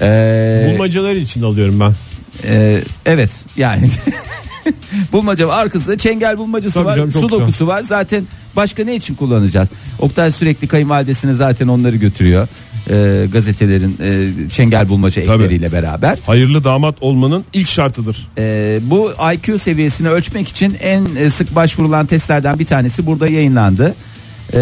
Ee, 0.00 0.70
Bulmacalar 0.72 1.14
için 1.14 1.42
alıyorum 1.42 1.80
ben. 1.80 1.92
e, 2.48 2.82
evet 3.06 3.30
yani 3.56 3.88
bulmaca 5.12 5.48
var 5.48 5.62
arkasında 5.62 5.98
çengel 5.98 6.38
bulmacası 6.38 6.74
Tabii 6.74 6.84
var 6.86 6.96
canım, 6.96 7.10
çok 7.10 7.22
sudokusu 7.22 7.66
var 7.66 7.82
zaten 7.82 8.24
başka 8.56 8.84
ne 8.84 8.96
için 8.96 9.14
kullanacağız 9.14 9.68
Oktay 9.98 10.30
sürekli 10.32 10.68
kayınvalidesine 10.68 11.32
zaten 11.32 11.68
onları 11.68 11.96
götürüyor 11.96 12.48
e, 12.90 13.26
gazetelerin 13.32 13.98
e, 14.02 14.50
çengel 14.50 14.88
bulmaca 14.88 15.22
ekleriyle 15.22 15.72
beraber 15.72 16.18
Hayırlı 16.26 16.64
damat 16.64 16.94
olmanın 17.00 17.44
ilk 17.52 17.68
şartıdır. 17.68 18.28
e, 18.38 18.78
bu 18.82 19.12
IQ 19.34 19.58
seviyesini 19.58 20.08
ölçmek 20.08 20.48
için 20.48 20.76
en 20.80 21.06
e, 21.18 21.30
sık 21.30 21.54
başvurulan 21.54 22.06
testlerden 22.06 22.58
bir 22.58 22.66
tanesi 22.66 23.06
burada 23.06 23.28
yayınlandı 23.28 23.94
e, 24.54 24.60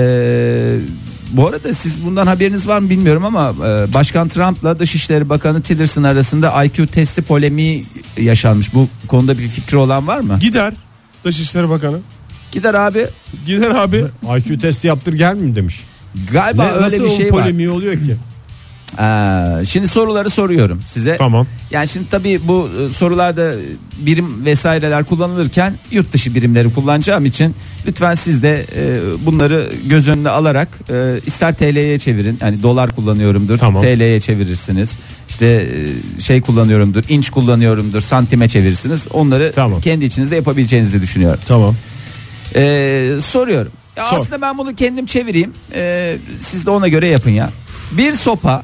bu 1.32 1.46
arada 1.48 1.74
siz 1.74 2.04
bundan 2.04 2.26
haberiniz 2.26 2.68
var 2.68 2.78
mı 2.78 2.90
bilmiyorum 2.90 3.24
ama 3.24 3.50
e, 3.50 3.94
Başkan 3.94 4.28
Trump'la 4.28 4.78
Dışişleri 4.78 5.28
Bakanı 5.28 5.62
Tillerson 5.62 6.02
arasında 6.02 6.64
IQ 6.64 6.86
testi 6.86 7.22
polemiği 7.22 7.84
yaşanmış. 8.20 8.74
Bu 8.74 8.88
konuda 9.08 9.38
bir 9.38 9.48
fikri 9.48 9.76
olan 9.76 10.06
var 10.06 10.20
mı? 10.20 10.38
Gider 10.40 10.72
Dışişleri 11.24 11.68
Bakanı. 11.68 11.98
Gider 12.52 12.74
abi. 12.74 13.06
Gider 13.46 13.70
abi. 13.70 14.04
IQ 14.38 14.58
testi 14.58 14.86
yaptır 14.86 15.12
gel 15.12 15.34
mi 15.34 15.54
demiş. 15.54 15.80
Galiba 16.32 16.64
Ne, 16.64 16.70
öyle 16.72 17.04
bir 17.04 17.10
şey 17.10 17.32
var. 17.32 17.40
polemiği 17.40 17.70
oluyor 17.70 17.92
ki? 17.94 18.16
Ee, 19.00 19.64
şimdi 19.68 19.88
soruları 19.88 20.30
soruyorum 20.30 20.82
size. 20.86 21.16
Tamam. 21.16 21.46
Yani 21.70 21.88
şimdi 21.88 22.06
tabii 22.10 22.40
bu 22.48 22.68
e, 22.90 22.92
sorularda 22.92 23.52
birim 23.98 24.44
vesaireler 24.44 25.04
kullanılırken 25.04 25.74
yurt 25.90 26.12
dışı 26.12 26.34
birimleri 26.34 26.74
kullanacağım 26.74 27.24
için 27.24 27.54
lütfen 27.86 28.14
siz 28.14 28.42
de 28.42 28.66
e, 28.76 28.96
bunları 29.26 29.72
göz 29.86 30.08
önüne 30.08 30.28
alarak 30.28 30.68
e, 30.90 31.20
ister 31.26 31.54
TL'ye 31.54 31.98
çevirin. 31.98 32.38
Hani 32.40 32.62
dolar 32.62 32.90
kullanıyorumdur. 32.90 33.58
Tamam. 33.58 33.82
TL'ye 33.82 34.20
çevirirsiniz. 34.20 34.90
İşte 35.28 35.46
e, 35.46 36.20
şey 36.20 36.40
kullanıyorumdur, 36.40 37.04
inç 37.08 37.30
kullanıyorumdur, 37.30 38.00
santime 38.00 38.48
çevirirsiniz. 38.48 39.06
Onları 39.12 39.52
Tamam. 39.54 39.80
kendi 39.80 40.04
içinizde 40.04 40.36
yapabileceğinizi 40.36 41.02
düşünüyorum. 41.02 41.40
Tamam. 41.46 41.74
Ee, 42.54 43.10
soruyorum. 43.22 43.72
Ya 43.96 44.04
Sor. 44.04 44.18
Aslında 44.18 44.40
ben 44.42 44.58
bunu 44.58 44.74
kendim 44.76 45.06
çevireyim. 45.06 45.54
Ee, 45.74 46.18
siz 46.40 46.66
de 46.66 46.70
ona 46.70 46.88
göre 46.88 47.08
yapın 47.08 47.30
ya. 47.30 47.50
Bir 47.92 48.12
sopa. 48.12 48.62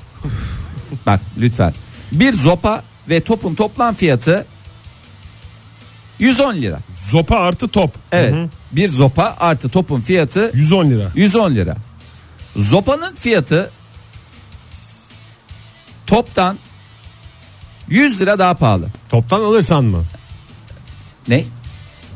bak 1.06 1.20
lütfen. 1.38 1.74
Bir 2.12 2.32
zopa 2.32 2.82
ve 3.08 3.20
topun 3.20 3.54
toplam 3.54 3.94
fiyatı 3.94 4.46
110 6.18 6.54
lira. 6.54 6.78
Zopa 7.10 7.36
artı 7.36 7.68
top. 7.68 7.94
Evet. 8.12 8.34
Bir 8.72 8.88
zopa 8.88 9.36
artı 9.38 9.68
topun 9.68 10.00
fiyatı 10.00 10.50
110 10.54 10.90
lira. 10.90 11.12
110 11.14 11.54
lira. 11.54 11.76
Zopanın 12.56 13.14
fiyatı 13.14 13.70
toptan 16.06 16.58
100 17.88 18.20
lira 18.20 18.38
daha 18.38 18.54
pahalı. 18.54 18.88
Toptan 19.08 19.40
alırsan 19.40 19.84
mı? 19.84 20.02
Ne? 21.28 21.44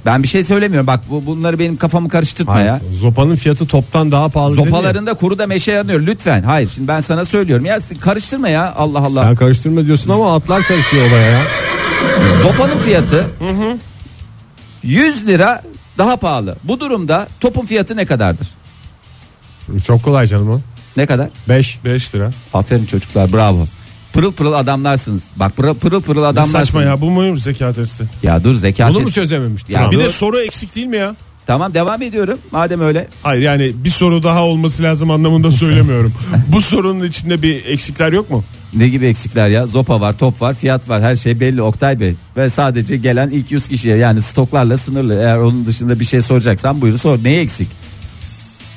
Ben 0.07 0.23
bir 0.23 0.29
şey 0.29 0.45
söylemiyorum. 0.45 0.87
Bak 0.87 1.01
bu 1.11 1.27
bunları 1.27 1.59
benim 1.59 1.77
kafamı 1.77 2.09
karıştırtma 2.09 2.61
ya. 2.61 2.81
Zopanın 2.93 3.37
fiyatı 3.37 3.67
toptan 3.67 4.12
daha 4.12 4.29
pahalı. 4.29 4.55
Zopalarında 4.55 5.15
kuru 5.15 5.38
da 5.38 5.47
meşe 5.47 5.73
yanıyor 5.73 6.01
lütfen. 6.01 6.43
Hayır 6.43 6.71
şimdi 6.75 6.88
ben 6.88 7.01
sana 7.01 7.25
söylüyorum. 7.25 7.65
Ya 7.65 7.79
karıştırma 8.01 8.49
ya 8.49 8.73
Allah 8.75 8.99
Allah. 8.99 9.25
Sen 9.25 9.37
karıştırma 9.37 9.87
diyorsun 9.87 10.11
ama 10.11 10.35
atlar 10.37 10.62
karışıyor 10.62 11.09
olaya 11.09 11.31
ya. 11.31 11.43
Zopanın 12.43 12.79
fiyatı 12.79 13.27
100 14.83 15.27
lira 15.27 15.62
daha 15.99 16.17
pahalı. 16.17 16.57
Bu 16.65 16.81
durumda 16.81 17.29
topun 17.41 17.67
fiyatı 17.67 17.97
ne 17.97 18.07
kadardır? 18.07 18.49
Çok 19.87 20.03
kolay 20.03 20.27
canım 20.27 20.51
o. 20.51 20.61
Ne 20.97 21.07
kadar? 21.07 21.29
5. 21.49 21.79
5 21.85 22.15
lira. 22.15 22.31
Aferin 22.55 22.87
çocuklar 22.87 23.33
bravo. 23.33 23.67
Pırıl 24.12 24.33
pırıl 24.33 24.53
adamlarsınız. 24.53 25.25
Bak 25.37 25.57
pırıl 25.57 25.75
pırıl, 25.75 26.03
pırıl 26.03 26.20
Ne 26.20 26.27
adamlarsınız. 26.27 26.66
saçma 26.66 26.83
ya 26.83 27.01
bu 27.01 27.11
mu 27.11 27.37
zeka 27.37 27.72
testi? 27.72 28.05
Ya 28.22 28.44
dur 28.44 28.55
zeka 28.57 28.88
Bunu 28.88 28.98
mu 28.98 29.05
testi. 29.05 29.14
çözememiş? 29.14 29.62
Ya? 29.68 29.90
Bir 29.90 29.96
bu- 29.96 30.01
de 30.01 30.12
soru 30.12 30.40
eksik 30.40 30.77
değil 30.77 30.87
mi 30.87 30.96
ya? 30.96 31.16
Tamam 31.46 31.75
devam 31.75 32.03
ediyorum. 32.03 32.38
Madem 32.53 32.81
öyle. 32.81 33.09
Hayır 33.22 33.42
yani 33.42 33.72
bir 33.85 33.90
soru 33.90 34.22
daha 34.22 34.44
olması 34.44 34.83
lazım 34.83 35.11
anlamında 35.11 35.53
söylemiyorum. 35.53 36.12
bu 36.48 36.62
sorunun 36.62 37.07
içinde 37.07 37.42
bir 37.42 37.64
eksikler 37.64 38.12
yok 38.12 38.31
mu? 38.31 38.44
Ne 38.75 38.88
gibi 38.88 39.07
eksikler 39.07 39.48
ya? 39.48 39.66
Zopa 39.66 40.01
var, 40.01 40.18
top 40.18 40.42
var, 40.42 40.55
fiyat 40.55 40.88
var. 40.88 41.03
Her 41.03 41.16
şey 41.16 41.40
belli 41.40 41.62
Oktay 41.62 42.01
Bey. 42.01 42.14
Ve 42.37 42.51
sadece 42.51 42.96
gelen 42.96 43.31
ilk 43.31 43.53
100 43.53 43.68
kişiye 43.68 43.96
yani 43.96 44.22
stoklarla 44.22 44.79
sınırlı. 44.79 45.14
Eğer 45.14 45.37
onun 45.37 45.66
dışında 45.66 46.01
bir 46.01 46.05
şey 46.05 46.22
soracaksan 46.22 46.81
buyur 46.81 46.98
sor. 46.98 47.25
Neye 47.25 47.40
eksik? 47.40 47.68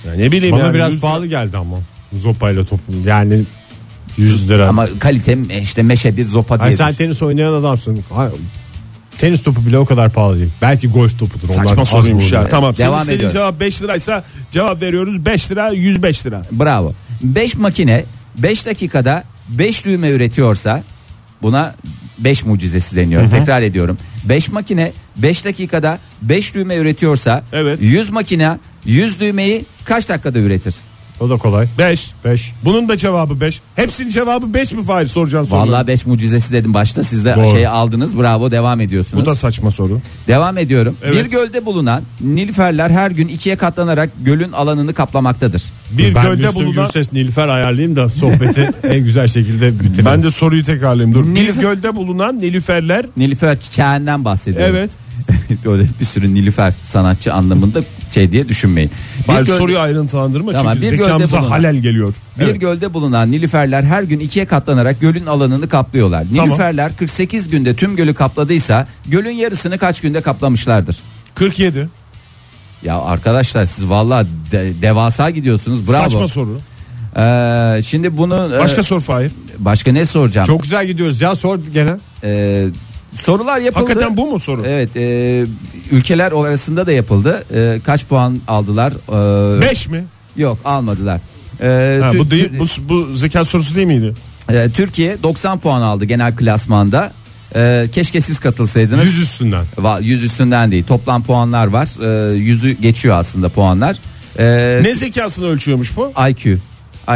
Ya 0.08 0.13
ne 0.13 0.32
bileyim 0.32 0.56
Bana 0.56 0.63
yani. 0.63 0.74
biraz 0.74 1.00
pahalı 1.00 1.26
geldi 1.28 1.58
ama. 1.58 1.78
Zopayla 2.13 2.63
topun. 2.63 2.95
Yani 3.06 3.43
100 4.17 4.49
lira. 4.49 4.67
Ama 4.69 4.88
kalitem 4.99 5.49
işte 5.62 5.84
meşe 5.84 6.17
bir 6.17 6.23
zopa 6.23 6.56
Ay 6.58 6.69
diye. 6.69 6.78
sen 6.78 6.93
tenis 6.93 7.21
oynayan 7.21 7.54
adamsın. 7.54 7.99
Tenis 9.17 9.43
topu 9.43 9.65
bile 9.65 9.78
o 9.78 9.86
kadar 9.86 10.10
pahalı 10.13 10.39
değil. 10.39 10.51
Belki 10.62 10.88
golf 10.88 11.19
topudur. 11.19 11.49
Onlar 11.54 11.65
Saçma 11.65 11.82
az 11.82 11.88
soruymuş 11.89 12.32
ya. 12.32 12.49
Tamam. 12.49 12.75
Senin 12.75 12.88
Devam 12.88 12.99
istediğin 12.99 13.17
ediyorum. 13.19 13.34
cevap 13.39 13.60
5 13.60 13.82
liraysa 13.82 14.23
cevap 14.51 14.82
veriyoruz 14.82 15.25
5 15.25 15.51
lira 15.51 15.69
105 15.69 16.25
lira. 16.25 16.41
Bravo. 16.51 16.93
5 17.21 17.56
makine 17.56 18.04
5 18.38 18.65
dakikada 18.65 19.23
5 19.49 19.86
düğme 19.86 20.10
üretiyorsa 20.10 20.84
buna 21.41 21.75
5 22.19 22.45
mucizesi 22.45 22.95
deniyor. 22.95 23.30
Tekrar 23.32 23.62
ediyorum. 23.62 23.97
5 24.30 24.49
makine 24.51 24.91
5 25.17 25.45
dakikada 25.45 25.99
5 26.21 26.56
düğme 26.56 26.75
üretiyorsa 26.75 27.43
Evet. 27.54 27.80
100 27.84 28.10
makine 28.10 28.58
100 28.86 29.19
düğmeyi 29.19 29.65
kaç 29.86 30.10
dakikada 30.10 30.39
üretir? 30.39 30.75
O 31.19 31.30
da 31.30 31.38
kolay. 31.38 31.67
5. 31.78 32.12
5. 32.25 32.54
Bunun 32.65 32.89
da 32.89 32.97
cevabı 32.97 33.41
5. 33.41 33.62
Hepsinin 33.75 34.10
cevabı 34.10 34.54
5 34.54 34.71
mi 34.71 34.84
Fahir 34.84 35.08
soracağın 35.08 35.43
soru? 35.43 35.60
Vallahi 35.60 35.88
5 35.88 36.06
mucizesi 36.06 36.54
dedim 36.54 36.73
başta 36.73 37.04
siz 37.04 37.25
de 37.25 37.36
Doğru. 37.36 37.51
şeyi 37.51 37.69
aldınız. 37.69 38.19
Bravo 38.19 38.51
devam 38.51 38.82
ediyorsunuz. 38.82 39.23
Bu 39.25 39.30
da 39.30 39.36
saçma 39.36 39.71
soru. 39.71 40.01
Devam 40.28 40.58
ediyorum. 40.58 40.97
Evet. 41.04 41.15
Bir 41.25 41.32
gölde 41.32 41.65
bulunan 41.65 42.04
nilüferler 42.21 42.89
her 42.89 43.12
gün 43.12 43.28
ikiye 43.28 43.56
katlanarak 43.56 44.10
gölün 44.21 44.51
alanını 44.51 44.93
kaplamaktadır. 44.93 45.63
Bir 45.91 46.15
ben 46.15 46.23
gölde 46.25 46.45
Müslüm 46.45 46.65
bulunan 46.65 46.86
Gürses 46.86 47.13
Nilüfer 47.13 47.47
ayarlayayım 47.47 47.95
da 47.95 48.10
sohbeti 48.10 48.71
en 48.84 49.04
güzel 49.04 49.28
şekilde 49.28 49.80
bitirelim. 49.80 50.06
ben 50.06 50.23
de 50.23 50.32
soruyu 50.32 50.63
tekrarlayayım 50.63 51.13
dur. 51.15 51.25
Bir 51.25 51.39
Nilüfer- 51.41 51.62
gölde 51.62 51.95
bulunan 51.95 52.39
nilüferler 52.39 53.06
Nilüfer 53.17 53.60
çiçeğinden 53.60 54.25
bahsediyorum. 54.25 54.75
evet. 54.78 54.91
Böyle 55.65 55.84
bir 55.99 56.06
sürü 56.06 56.34
nilüfer 56.34 56.73
sanatçı 56.82 57.34
anlamında 57.34 57.80
şey 58.15 58.32
diye 58.32 58.49
düşünmeyin. 58.49 58.91
Bir 59.28 59.34
göl- 59.45 59.58
soruyu 59.58 59.80
ayrıntılandırma 59.80 60.51
Tamam, 60.51 60.73
çünkü 60.73 60.86
bir 60.86 60.91
gölde 60.97 61.04
zekamıza 61.04 61.38
bulunan- 61.38 61.49
halel 61.49 61.75
geliyor. 61.75 62.13
Bir 62.39 62.43
Evet. 62.43 62.62
gölde 62.62 62.93
bulunan 62.93 63.32
nilüferler 63.32 63.84
her 63.84 64.04
gün 64.04 64.19
ikiye 64.19 64.45
katlanarak 64.45 65.01
gölün 65.01 65.25
alanını 65.25 65.69
kaplıyorlar. 65.69 66.25
Tamam. 66.30 66.47
Nilüferler 66.49 66.97
48 66.97 67.49
günde 67.49 67.75
tüm 67.75 67.95
gölü 67.95 68.13
kapladıysa 68.13 68.88
gölün 69.06 69.32
yarısını 69.32 69.78
kaç 69.78 70.01
günde 70.01 70.21
kaplamışlardır? 70.21 70.97
47. 71.36 71.89
Ya 72.84 72.97
arkadaşlar 73.01 73.65
siz 73.65 73.89
valla 73.89 74.25
de- 74.51 74.82
devasa 74.82 75.30
gidiyorsunuz. 75.30 75.88
Bravo. 75.89 76.04
Saçma 76.04 76.28
soru. 76.28 76.60
Ee, 77.17 77.82
şimdi 77.86 78.17
bunu 78.17 78.51
e, 78.56 78.60
Başka 78.60 78.84
sor 78.84 79.01
Fahir. 79.01 79.32
başka 79.60 79.91
ne 79.91 80.06
soracağım? 80.06 80.47
Çok 80.47 80.63
güzel 80.63 80.88
gidiyoruz 80.88 81.21
ya 81.21 81.36
sor 81.36 81.60
gene. 81.73 81.91
Ee, 82.23 82.65
sorular 83.15 83.60
yapıldı. 83.60 83.84
Hakikaten 83.86 84.17
bu 84.17 84.32
mu 84.32 84.39
soru? 84.39 84.63
Evet, 84.67 84.89
e, 84.97 85.45
ülkeler 85.91 86.32
arasında 86.32 86.86
da 86.88 86.91
yapıldı. 86.91 87.43
E, 87.56 87.80
kaç 87.86 88.06
puan 88.06 88.39
aldılar? 88.47 88.93
Ee, 89.58 89.62
5 89.62 89.88
mi? 89.88 90.06
Yok, 90.38 90.58
almadılar. 90.65 91.21
Ee, 91.62 91.99
Ha, 92.04 92.12
bu 92.19 92.32
değil 92.32 92.49
bu, 92.60 92.65
bu 92.89 93.15
zeka 93.15 93.45
sorusu 93.45 93.75
değil 93.75 93.88
miydi? 93.88 94.13
e, 94.49 94.69
Türkiye 94.69 95.23
90 95.23 95.60
puan 95.60 95.82
aldı 95.82 96.06
genel 96.06 96.36
klasmanda. 96.36 97.13
E, 97.56 97.86
keşke 97.91 98.21
siz 98.21 98.39
katılsaydınız. 98.39 99.06
Yüz 99.06 99.19
üstünden. 99.21 99.65
Va- 99.78 100.04
yüz 100.04 100.23
üstünden 100.23 100.71
değil. 100.71 100.84
Toplam 100.84 101.23
puanlar 101.23 101.67
var. 101.67 101.89
E, 102.32 102.36
yüzü 102.36 102.71
geçiyor 102.71 103.15
aslında 103.19 103.49
puanlar. 103.49 103.97
E, 104.39 104.80
Ne 104.84 104.95
zekasını 104.95 105.47
ölçüyormuş 105.47 105.97
bu? 105.97 106.13
IQ. 106.30 106.58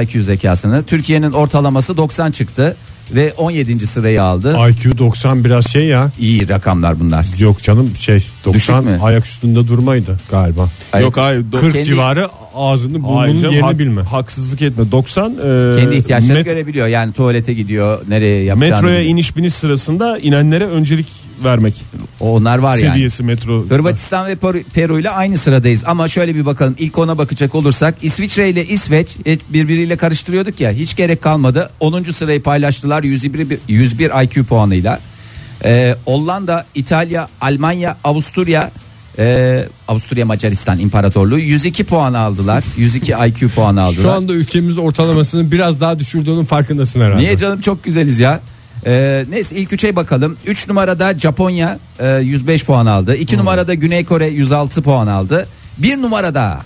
IQ 0.04 0.24
zekasını. 0.24 0.84
Türkiye'nin 0.84 1.32
ortalaması 1.32 1.98
90 1.98 2.32
çıktı 2.32 2.76
ve 3.16 3.34
17. 3.38 3.88
sırayı 3.88 4.24
aldı. 4.24 4.58
IQ 4.70 4.98
90 4.98 5.44
biraz 5.44 5.68
şey 5.68 5.86
ya. 5.86 6.12
İyi 6.20 6.50
rakamlar 6.50 7.00
bunlar. 7.00 7.26
Yok 7.40 7.64
canım 7.64 7.90
şey 8.00 8.26
90 8.46 8.84
mü? 8.84 9.00
ayak 9.04 9.26
üstünde 9.26 9.68
durmaydı 9.68 10.18
galiba. 10.32 10.70
Ay- 10.94 11.02
Yok 11.02 11.18
hayır. 11.18 11.42
do- 11.42 11.60
40 11.60 11.74
Kendi- 11.74 11.86
civarı 11.86 12.28
ağzını 12.56 13.04
burnunun 13.04 13.28
yerini 13.52 13.62
hak- 13.62 13.80
bilme. 13.80 14.02
Haksızlık 14.02 14.62
etme. 14.62 14.92
90 14.92 15.32
e, 15.32 15.36
Kendi 15.82 15.96
ihtiyaçlarını 15.96 16.40
met- 16.42 16.44
görebiliyor. 16.44 16.88
Yani 16.88 17.14
tuvalete 17.14 17.54
gidiyor, 17.54 18.00
nereye 18.08 18.44
yapacağını 18.44 18.74
metroya 18.76 18.98
biliyor. 19.00 19.14
iniş 19.14 19.38
biniş 19.38 19.54
sırasında 19.54 20.20
inenlere 20.20 20.66
öncelik 20.66 21.08
vermek 21.44 21.74
Onlar 22.20 22.58
var 22.58 22.78
yani. 22.78 22.94
seviyesi 22.94 23.24
metro. 23.24 23.66
Hırvatistan 23.70 24.28
ve 24.28 24.34
Peru- 24.76 25.00
ile 25.00 25.10
aynı 25.10 25.38
sıradayız 25.38 25.84
ama 25.86 26.08
şöyle 26.08 26.36
bir 26.36 26.46
bakalım 26.46 26.76
ilk 26.80 26.98
ona 26.98 27.18
bakacak 27.18 27.56
olursak 27.56 27.96
İsviçre 28.02 28.50
ile 28.50 28.66
İsveç 28.66 29.10
e, 29.26 29.38
birbiriyle 29.50 29.98
karıştırıyorduk 29.98 30.60
ya 30.60 30.72
hiç 30.72 30.96
gerek 30.96 31.22
kalmadı 31.22 31.70
10. 31.80 32.04
sırayı 32.04 32.44
paylaştılar 32.44 33.04
101, 33.04 33.58
101 33.68 34.24
IQ 34.24 34.44
puanıyla 34.44 35.00
Ee, 35.66 35.96
Hollanda, 36.06 36.66
İtalya, 36.76 37.28
Almanya, 37.42 37.98
Avusturya 38.04 38.72
e, 39.20 39.64
Avusturya 39.88 40.26
Macaristan 40.26 40.80
İmparatorluğu 40.80 41.40
102 41.40 41.84
puan 41.84 42.14
aldılar 42.14 42.64
102 42.78 43.12
IQ 43.12 43.50
puanı 43.50 43.82
aldılar 43.82 44.02
Şu 44.02 44.12
anda 44.12 44.34
ülkemiz 44.34 44.78
ortalamasını 44.78 45.52
biraz 45.52 45.82
daha 45.82 46.00
düşürdüğünün 46.00 46.46
farkındasın 46.46 47.02
herhalde. 47.02 47.18
Niye 47.18 47.38
canım 47.38 47.62
çok 47.62 47.84
güzeliz 47.84 48.20
ya. 48.20 48.40
Ee, 48.86 49.26
neyse 49.30 49.56
ilk 49.56 49.74
üçe 49.74 49.96
bakalım. 49.96 50.38
3 50.46 50.68
numarada 50.68 51.20
Japonya 51.20 51.80
e, 52.00 52.18
105 52.18 52.66
puan 52.66 52.86
aldı. 52.86 53.16
2 53.16 53.38
numarada 53.38 53.74
Güney 53.74 54.06
Kore 54.06 54.28
106 54.28 54.82
puan 54.82 55.08
aldı. 55.08 55.48
1 55.78 56.02
numarada 56.02 56.60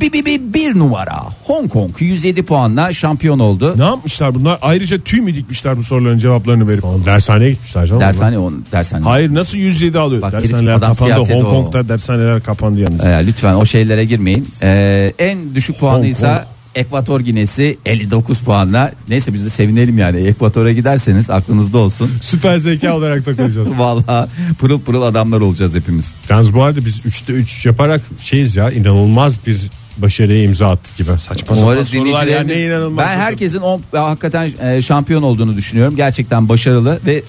bir, 0.00 0.12
bir, 0.12 0.24
bir, 0.24 0.54
bir 0.54 0.78
numara 0.78 1.22
Hong 1.44 1.70
Kong 1.70 1.90
107 1.98 2.42
puanla 2.42 2.92
şampiyon 2.92 3.38
oldu. 3.38 3.74
Ne 3.78 3.84
yapmışlar 3.84 4.34
bunlar? 4.34 4.58
Ayrıca 4.62 4.98
tüy 4.98 5.20
mü 5.20 5.34
dikmişler 5.34 5.76
bu 5.76 5.82
soruların 5.82 6.18
cevaplarını 6.18 6.68
verip? 6.68 6.84
Oğlum, 6.84 7.04
Dershaneye 7.04 7.50
gitmişler 7.50 7.86
canım. 7.86 8.00
Dershane 8.00 8.38
on 8.38 8.64
dershane. 8.72 9.04
Hayır 9.04 9.34
nasıl 9.34 9.58
107 9.58 9.98
alıyor? 9.98 10.22
Bak, 10.22 10.32
dershaneler 10.32 10.80
kapandı. 10.80 11.14
Hong 11.14 11.44
o. 11.44 11.50
Kong'da 11.50 11.88
dershaneler 11.88 12.42
kapandı 12.42 12.80
yalnız. 12.80 13.04
Ee, 13.04 13.26
lütfen 13.26 13.54
o 13.54 13.66
şeylere 13.66 14.04
girmeyin. 14.04 14.48
Ee, 14.62 15.12
en 15.18 15.54
düşük 15.54 15.78
puanıysa. 15.78 16.46
Ekvator 16.76 17.20
Ginesi 17.20 17.78
59 17.86 18.40
puanla. 18.40 18.92
Neyse 19.08 19.34
biz 19.34 19.44
de 19.44 19.50
sevinelim 19.50 19.98
yani. 19.98 20.18
Ekvator'a 20.18 20.72
giderseniz 20.72 21.30
aklınızda 21.30 21.78
olsun. 21.78 22.10
Süper 22.20 22.58
zeka 22.58 22.96
olarak 22.96 23.24
takılacağız. 23.24 23.68
Vallahi 23.78 24.28
pırıl 24.58 24.80
pırıl 24.80 25.02
adamlar 25.02 25.40
olacağız 25.40 25.74
hepimiz. 25.74 26.14
Yalnız 26.30 26.54
bu 26.54 26.62
arada 26.62 26.80
biz 26.84 26.98
3'te 26.98 27.32
3 27.32 27.66
yaparak 27.66 28.00
şeyiz 28.20 28.56
ya 28.56 28.70
inanılmaz 28.70 29.46
bir 29.46 29.70
başarıya 29.98 30.42
imza 30.42 30.70
attık 30.70 30.96
gibi. 30.96 31.10
Saçma 31.20 31.56
Umarız 31.56 31.88
sorular 31.88 32.26
ya, 32.26 32.42
dinleyicilerimiz 32.44 32.56
ne 32.56 32.62
inanılmaz 32.62 33.06
ben 33.06 33.16
herkesin 33.18 33.58
on, 33.58 33.82
hakikaten 33.92 34.50
e, 34.62 34.82
şampiyon 34.82 35.22
olduğunu 35.22 35.56
düşünüyorum. 35.56 35.96
Gerçekten 35.96 36.48
başarılı 36.48 37.00
ve 37.06 37.22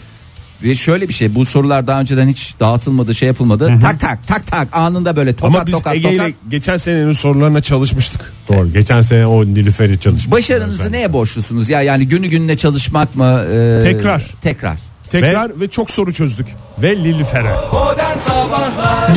ve 0.64 0.76
şöyle 0.76 1.10
bir 1.10 1.14
şey 1.14 1.36
bu 1.36 1.46
sorular 1.46 1.88
daha 1.88 2.00
önceden 2.00 2.28
hiç 2.28 2.54
dağıtılmadı 2.60 3.16
şey 3.16 3.28
yapılmadı. 3.28 3.74
Tak 3.82 4.00
tak 4.00 4.28
tak 4.28 4.48
tak 4.48 4.68
anında 4.72 5.16
böyle 5.16 5.36
tokat 5.36 5.56
Ama 5.56 5.68
biz 5.68 5.74
tokat 5.74 5.96
Ege 5.96 6.10
ile 6.10 6.18
tokat. 6.18 6.34
geçen 6.50 6.78
senenin 6.78 7.14
sorularına 7.14 7.62
çalışmıştık. 7.62 8.34
Doğru. 8.50 8.74
Geçen 8.74 9.02
sene 9.02 9.26
o 9.28 9.46
Nilüfer'i 9.46 10.00
çalışmıştık. 10.00 10.32
Başarınızı 10.32 10.92
neye 10.92 11.14
borçlusunuz 11.14 11.70
ya 11.70 11.82
yani 11.82 12.08
günü 12.08 12.28
gününe 12.28 12.58
çalışmak 12.58 13.16
mı? 13.16 13.46
e, 13.54 13.80
Tekrar. 13.84 14.24
Tekrar. 14.42 14.78
Tekrar 15.10 15.60
ve, 15.62 15.68
çok 15.68 15.90
soru 15.92 16.14
çözdük. 16.14 16.48
Ve 16.82 16.92
Nilüfer'e. 16.96 17.54
Modern 17.74 18.18
Sabahlar 18.18 19.12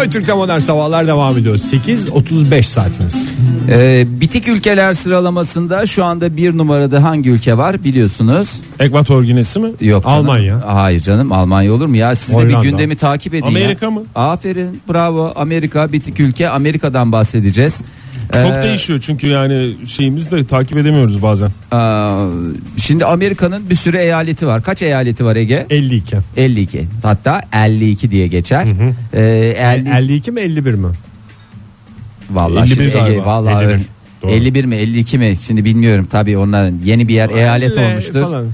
Joy 0.00 0.10
Türk'te 0.10 0.32
modern 0.32 0.58
sabahlar 0.58 1.06
devam 1.06 1.38
ediyor. 1.38 1.54
8.35 1.58 2.62
saatimiz. 2.62 3.32
E, 3.68 4.04
bitik 4.20 4.48
ülkeler 4.48 4.94
sıralamasında 4.94 5.86
şu 5.86 6.04
anda 6.04 6.36
bir 6.36 6.58
numarada 6.58 7.02
hangi 7.04 7.30
ülke 7.30 7.56
var 7.56 7.84
biliyorsunuz? 7.84 8.48
Ekvator 8.78 9.22
Ginesi 9.22 9.58
mi? 9.58 9.70
Yok 9.80 10.04
canım. 10.04 10.18
Almanya. 10.18 10.62
Hayır 10.66 11.00
canım 11.00 11.32
Almanya 11.32 11.72
olur 11.74 11.86
mu 11.86 11.96
ya? 11.96 12.16
Siz 12.16 12.34
de 12.34 12.38
bir 12.38 12.44
Hollanda. 12.44 12.62
gündemi 12.64 12.96
takip 12.96 13.34
edin 13.34 13.46
Amerika 13.46 13.86
ya. 13.86 13.90
mı? 13.90 14.02
Aferin 14.14 14.80
bravo 14.88 15.32
Amerika 15.36 15.92
bitik 15.92 16.20
ülke 16.20 16.48
Amerika'dan 16.48 17.12
bahsedeceğiz. 17.12 17.74
Çok 18.32 18.54
Ee, 18.54 18.62
değişiyor 18.62 19.00
çünkü 19.00 19.26
yani 19.26 19.70
şeyimiz 19.88 20.30
de 20.30 20.44
takip 20.44 20.76
edemiyoruz 20.78 21.22
bazen. 21.22 21.50
Aa, 21.70 22.26
şimdi 22.76 23.04
Amerika'nın 23.04 23.70
bir 23.70 23.74
sürü 23.74 23.96
eyaleti 23.96 24.46
var. 24.46 24.62
Kaç 24.62 24.82
eyaleti 24.82 25.24
var 25.24 25.36
Ege? 25.36 25.66
52. 25.70 26.16
52. 26.36 26.86
Hatta 27.02 27.40
52 27.52 28.10
diye 28.10 28.26
geçer. 28.26 28.66
Ee, 29.14 29.20
50 29.58 29.88
52 29.88 30.30
mi 30.30 30.40
51 30.40 30.74
mi? 30.74 30.86
Vallahi 32.30 32.64
51 32.64 32.74
şimdi 32.74 32.88
Ege, 32.88 32.98
galiba. 32.98 33.26
vallahi 33.26 33.54
51. 33.64 33.66
öyle. 33.72 33.82
Doğru. 34.22 34.30
51 34.30 34.64
mi 34.64 34.76
52 34.76 35.18
mi 35.18 35.34
şimdi 35.46 35.64
bilmiyorum 35.64 36.08
tabii 36.10 36.38
onların 36.38 36.74
yeni 36.84 37.08
bir 37.08 37.14
yer 37.14 37.30
eyalet 37.30 37.76
olmuştur. 37.78 38.22
falan. 38.22 38.46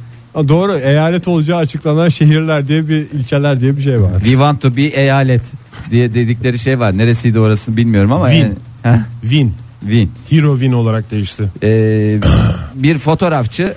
Doğru 0.49 0.75
eyalet 0.79 1.29
olacağı 1.29 1.59
açıklanan 1.59 2.09
şehirler 2.09 2.69
diye 2.69 2.89
bir 2.89 2.97
ilçeler 2.97 3.61
diye 3.61 3.77
bir 3.77 3.83
şey 3.83 4.01
var. 4.03 4.12
We 4.19 4.31
want 4.31 4.62
to 4.62 4.77
be 4.77 4.83
eyalet 4.83 5.43
diye 5.91 6.15
dedikleri 6.15 6.59
şey 6.59 6.79
var. 6.81 6.99
Neresiydi 6.99 7.39
orasını 7.39 7.77
bilmiyorum 7.77 8.12
ama 8.12 8.31
Win. 8.31 8.55
yani, 8.85 9.01
Win. 9.23 9.53
Win. 9.81 10.11
Hero 10.31 10.53
Win 10.53 10.73
olarak 10.73 11.11
değişti. 11.11 11.51
Ee, 11.62 12.19
bir 12.75 12.99
fotoğrafçı 12.99 13.75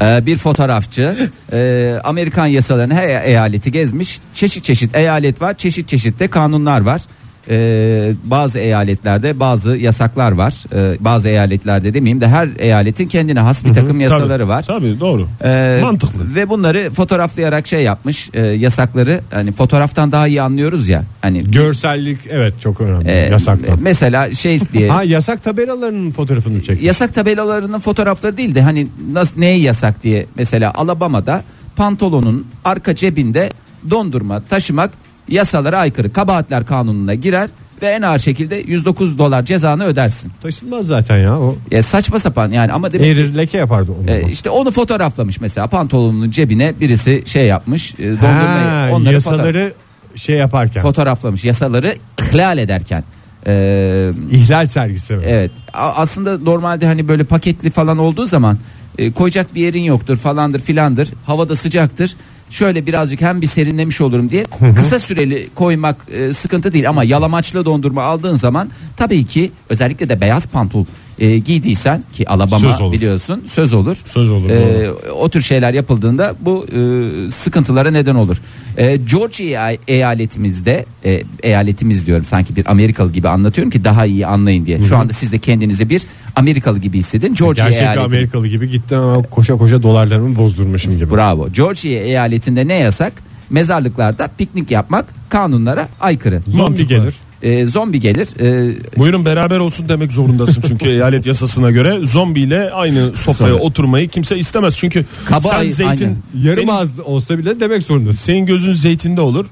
Ee, 0.00 0.26
bir 0.26 0.36
fotoğrafçı 0.36 1.30
e, 1.52 1.92
Amerikan 2.04 2.46
yasalarını 2.46 2.94
her 2.94 3.24
eyaleti 3.24 3.72
gezmiş. 3.72 4.20
Çeşit 4.34 4.64
çeşit 4.64 4.96
eyalet 4.96 5.40
var, 5.40 5.54
çeşit 5.54 5.88
çeşit 5.88 6.20
de 6.20 6.28
kanunlar 6.28 6.80
var. 6.80 7.02
Ee, 7.50 8.12
bazı 8.24 8.58
eyaletlerde 8.58 9.40
bazı 9.40 9.76
yasaklar 9.76 10.32
var. 10.32 10.54
Ee, 10.74 10.96
bazı 11.00 11.28
eyaletlerde 11.28 11.94
demeyeyim 11.94 12.20
de 12.20 12.28
her 12.28 12.48
eyaletin 12.58 13.08
kendine 13.08 13.40
has 13.40 13.64
bir 13.64 13.74
takım 13.74 14.00
yasaları 14.00 14.28
Tabii, 14.38 14.48
var. 14.48 14.62
Tabii 14.62 15.00
doğru. 15.00 15.26
Ee, 15.44 15.78
Mantıklı. 15.82 16.34
Ve 16.34 16.48
bunları 16.48 16.90
fotoğraflayarak 16.90 17.66
şey 17.66 17.82
yapmış. 17.82 18.30
e, 18.34 18.40
yasakları 18.46 19.20
hani 19.30 19.52
fotoğraftan 19.52 20.12
daha 20.12 20.26
iyi 20.28 20.42
anlıyoruz 20.42 20.88
ya. 20.88 21.02
Hani 21.22 21.50
Görsellik 21.50 22.18
evet 22.30 22.60
çok 22.60 22.80
önemli. 22.80 23.08
e, 23.10 23.14
Yasaktan. 23.14 23.78
Mesela 23.82 24.34
şey 24.34 24.60
diye 24.72 24.90
Ha 24.90 25.02
yasak 25.04 25.44
tabelalarının 25.44 26.10
fotoğrafını 26.10 26.62
çek. 26.62 26.82
yasak 26.82 27.14
tabelalarının 27.14 27.80
fotoğrafları 27.80 28.36
değil 28.36 28.54
de 28.54 28.62
hani 28.62 28.86
nasıl 29.12 29.40
neye 29.40 29.58
yasak 29.58 30.02
diye 30.02 30.26
mesela 30.36 30.72
Alabama'da 30.74 31.42
pantolonun 31.76 32.46
arka 32.64 32.94
cebinde 32.96 33.50
dondurma 33.90 34.40
taşımak 34.40 34.90
yasalara 35.28 35.78
aykırı. 35.78 36.12
Kabahatler 36.12 36.66
kanununa 36.66 37.14
girer 37.14 37.50
ve 37.82 37.86
en 37.86 38.02
ağır 38.02 38.18
şekilde 38.18 38.56
109 38.56 39.18
dolar 39.18 39.44
cezanı 39.44 39.84
ödersin. 39.84 40.32
Taşınmaz 40.42 40.86
zaten 40.86 41.18
ya 41.18 41.38
o. 41.40 41.56
Ya 41.70 41.82
saçma 41.82 42.20
sapan 42.20 42.50
yani 42.50 42.72
ama 42.72 42.92
demek 42.92 43.06
Erir 43.06 43.34
leke 43.34 43.58
yapardı 43.58 43.92
onu. 44.02 44.10
e, 44.10 44.30
işte 44.30 44.50
onu 44.50 44.70
fotoğraflamış 44.70 45.40
mesela 45.40 45.66
pantolonunun 45.66 46.30
cebine 46.30 46.74
birisi 46.80 47.22
şey 47.26 47.46
yapmış 47.46 47.94
e, 48.00 48.08
ha, 48.08 48.10
dondurmayı 48.10 48.94
onları 48.94 49.16
fotoğraf- 49.16 49.32
yasaları 49.32 49.72
şey 50.16 50.36
yaparken. 50.36 50.82
fotoğraflamış 50.82 51.44
yasaları 51.44 51.96
ihlal 52.20 52.58
ederken. 52.58 53.04
E, 53.46 54.10
İhlal 54.30 54.66
sergisi. 54.66 55.14
mi? 55.14 55.22
Evet. 55.26 55.50
Aslında 55.74 56.38
normalde 56.38 56.86
hani 56.86 57.08
böyle 57.08 57.24
paketli 57.24 57.70
falan 57.70 57.98
olduğu 57.98 58.26
zaman 58.26 58.58
e, 58.98 59.12
koyacak 59.12 59.54
bir 59.54 59.60
yerin 59.60 59.82
yoktur 59.82 60.16
falandır 60.16 60.60
filandır. 60.60 61.08
Havada 61.26 61.56
sıcaktır. 61.56 62.14
Şöyle 62.50 62.86
birazcık 62.86 63.20
hem 63.20 63.40
bir 63.40 63.46
serinlemiş 63.46 64.00
olurum 64.00 64.30
diye 64.30 64.44
kısa 64.76 65.00
süreli 65.00 65.48
koymak 65.54 65.96
e, 66.12 66.32
sıkıntı 66.32 66.72
değil 66.72 66.88
ama 66.88 67.04
yalamaçlı 67.04 67.64
dondurma 67.64 68.02
aldığın 68.02 68.34
zaman 68.34 68.70
tabii 68.96 69.26
ki 69.26 69.52
özellikle 69.68 70.08
de 70.08 70.20
beyaz 70.20 70.46
pantol 70.46 70.84
e, 71.18 71.38
giydiysen 71.38 72.04
ki 72.12 72.28
Alabama 72.28 72.72
Söz 72.72 72.92
biliyorsun 72.92 73.44
söz 73.50 73.72
olur. 73.72 73.96
Söz 74.06 74.30
olur, 74.30 74.50
E, 74.50 74.90
o 75.10 75.28
tür 75.28 75.40
şeyler 75.40 75.74
yapıldığında 75.74 76.34
bu 76.40 76.66
e, 76.66 77.30
sıkıntılara 77.30 77.90
neden 77.90 78.14
olur. 78.14 78.36
E, 78.76 78.96
Georgia 78.96 79.70
eyaletimizde 79.88 80.84
e, 81.04 81.22
eyaletimiz 81.42 82.06
diyorum 82.06 82.24
sanki 82.24 82.56
bir 82.56 82.70
Amerikalı 82.70 83.12
gibi 83.12 83.28
anlatıyorum 83.28 83.70
ki 83.70 83.84
daha 83.84 84.06
iyi 84.06 84.26
anlayın 84.26 84.66
diye. 84.66 84.84
Şu 84.84 84.96
anda 84.96 85.12
siz 85.12 85.32
de 85.32 85.38
kendinizi 85.38 85.90
bir 85.90 86.02
Amerikalı 86.36 86.78
gibi 86.78 86.98
hissedin. 86.98 87.34
Georgia 87.34 87.64
Gerçek 87.64 87.82
eyaleti. 87.82 88.00
Amerikalı 88.00 88.48
gibi 88.48 88.68
gittim 88.70 88.98
ama 88.98 89.22
koşa 89.22 89.56
koşa 89.56 89.82
dolarlarımı 89.82 90.36
bozdurmuşum 90.36 90.98
gibi. 90.98 91.10
Bravo. 91.10 91.48
Georgia 91.52 91.90
eyaletinde 91.90 92.68
ne 92.68 92.74
yasak? 92.74 93.12
Mezarlıklarda 93.50 94.28
piknik 94.38 94.70
yapmak 94.70 95.06
kanunlara 95.28 95.88
aykırı. 96.00 96.40
Zombi 96.48 96.86
gelir. 96.86 97.14
E, 97.44 97.66
zombi 97.66 98.00
gelir. 98.00 98.28
E, 98.40 98.74
Buyurun 98.98 99.24
beraber 99.24 99.58
olsun 99.58 99.88
demek 99.88 100.12
zorundasın 100.12 100.62
çünkü 100.68 100.90
eyalet 100.90 101.26
yasasına 101.26 101.70
göre 101.70 102.06
zombiyle 102.06 102.70
aynı 102.70 103.16
sofraya 103.16 103.54
oturmayı 103.54 104.08
kimse 104.08 104.38
istemez 104.38 104.76
çünkü 104.76 105.04
Kaba 105.24 105.40
sen 105.40 105.58
ay- 105.58 105.68
zeytin 105.68 106.04
aynen. 106.04 106.16
Yarım 106.42 106.58
senin, 106.58 106.68
az 106.68 107.00
olsa 107.04 107.38
bile 107.38 107.60
demek 107.60 107.82
zorundasın. 107.82 108.18
senin 108.18 108.46
gözün 108.46 108.72
zeytinde 108.72 109.20
olur 109.20 109.46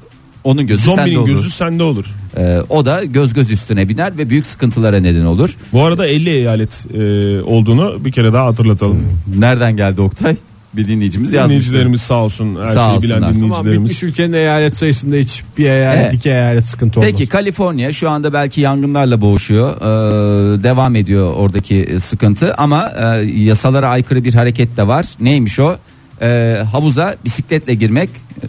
onun 0.45 0.67
gözü 0.67 0.83
sende 0.83 0.97
zombinin 0.97 1.17
olur. 1.17 1.29
gözü 1.29 1.51
sende 1.51 1.83
olur. 1.83 2.05
E, 2.37 2.61
o 2.69 2.87
da 2.87 3.05
göz 3.05 3.35
göz 3.35 3.51
üstüne 3.51 3.89
biner 3.89 4.19
ve 4.19 4.31
büyük 4.31 4.47
sıkıntılara 4.47 5.01
neden 5.01 5.25
olur. 5.25 5.57
Bu 5.73 5.83
arada 5.83 6.07
50 6.07 6.31
eyalet 6.31 6.87
e, 6.95 7.01
olduğunu 7.43 8.05
bir 8.05 8.13
kere 8.13 8.33
daha 8.33 8.47
hatırlatalım. 8.47 9.09
Nereden 9.39 9.77
geldi 9.77 10.01
Oktay? 10.01 10.37
Bir 10.77 10.89
dinleyicimiz 10.89 11.33
yazmış. 11.33 11.49
Dinleyicilerimiz 11.51 12.01
sağ 12.03 12.25
olsun 12.25 12.57
her 12.67 12.75
Sağ 12.75 12.91
şeyi 12.91 13.03
bilen. 13.03 13.23
Ama 13.23 13.35
dinleyicilerimiz. 13.35 13.91
bitmiş 13.91 14.03
ülkenin 14.03 14.33
eyalet 14.33 14.77
sayısında 14.77 15.17
hiç 15.17 15.43
bir 15.59 15.65
eyalet 15.65 16.01
Evet. 16.03 16.15
iki 16.15 16.29
eyalet 16.29 16.67
sıkıntı 16.67 17.01
olmaz. 17.01 17.13
Peki 17.13 17.29
Kaliforniya 17.29 17.93
şu 17.93 18.11
anda 18.11 18.33
belki 18.33 18.61
yangınlarla 18.61 19.21
boğuşuyor. 19.21 19.77
Ee, 19.77 20.63
devam 20.63 20.97
ediyor 20.97 21.33
oradaki 21.35 21.77
e, 21.83 21.99
sıkıntı 22.01 22.55
ama 22.55 22.93
e, 23.03 23.05
yasalara 23.25 23.89
aykırı 23.89 24.25
bir 24.25 24.35
hareket 24.35 24.77
de 24.77 24.87
var. 24.87 25.07
Neymiş 25.21 25.59
o? 25.59 25.77
Ee, 26.23 26.63
havuza 26.73 27.17
bisikletle 27.25 27.75
girmek 27.75 28.11
e, 28.11 28.47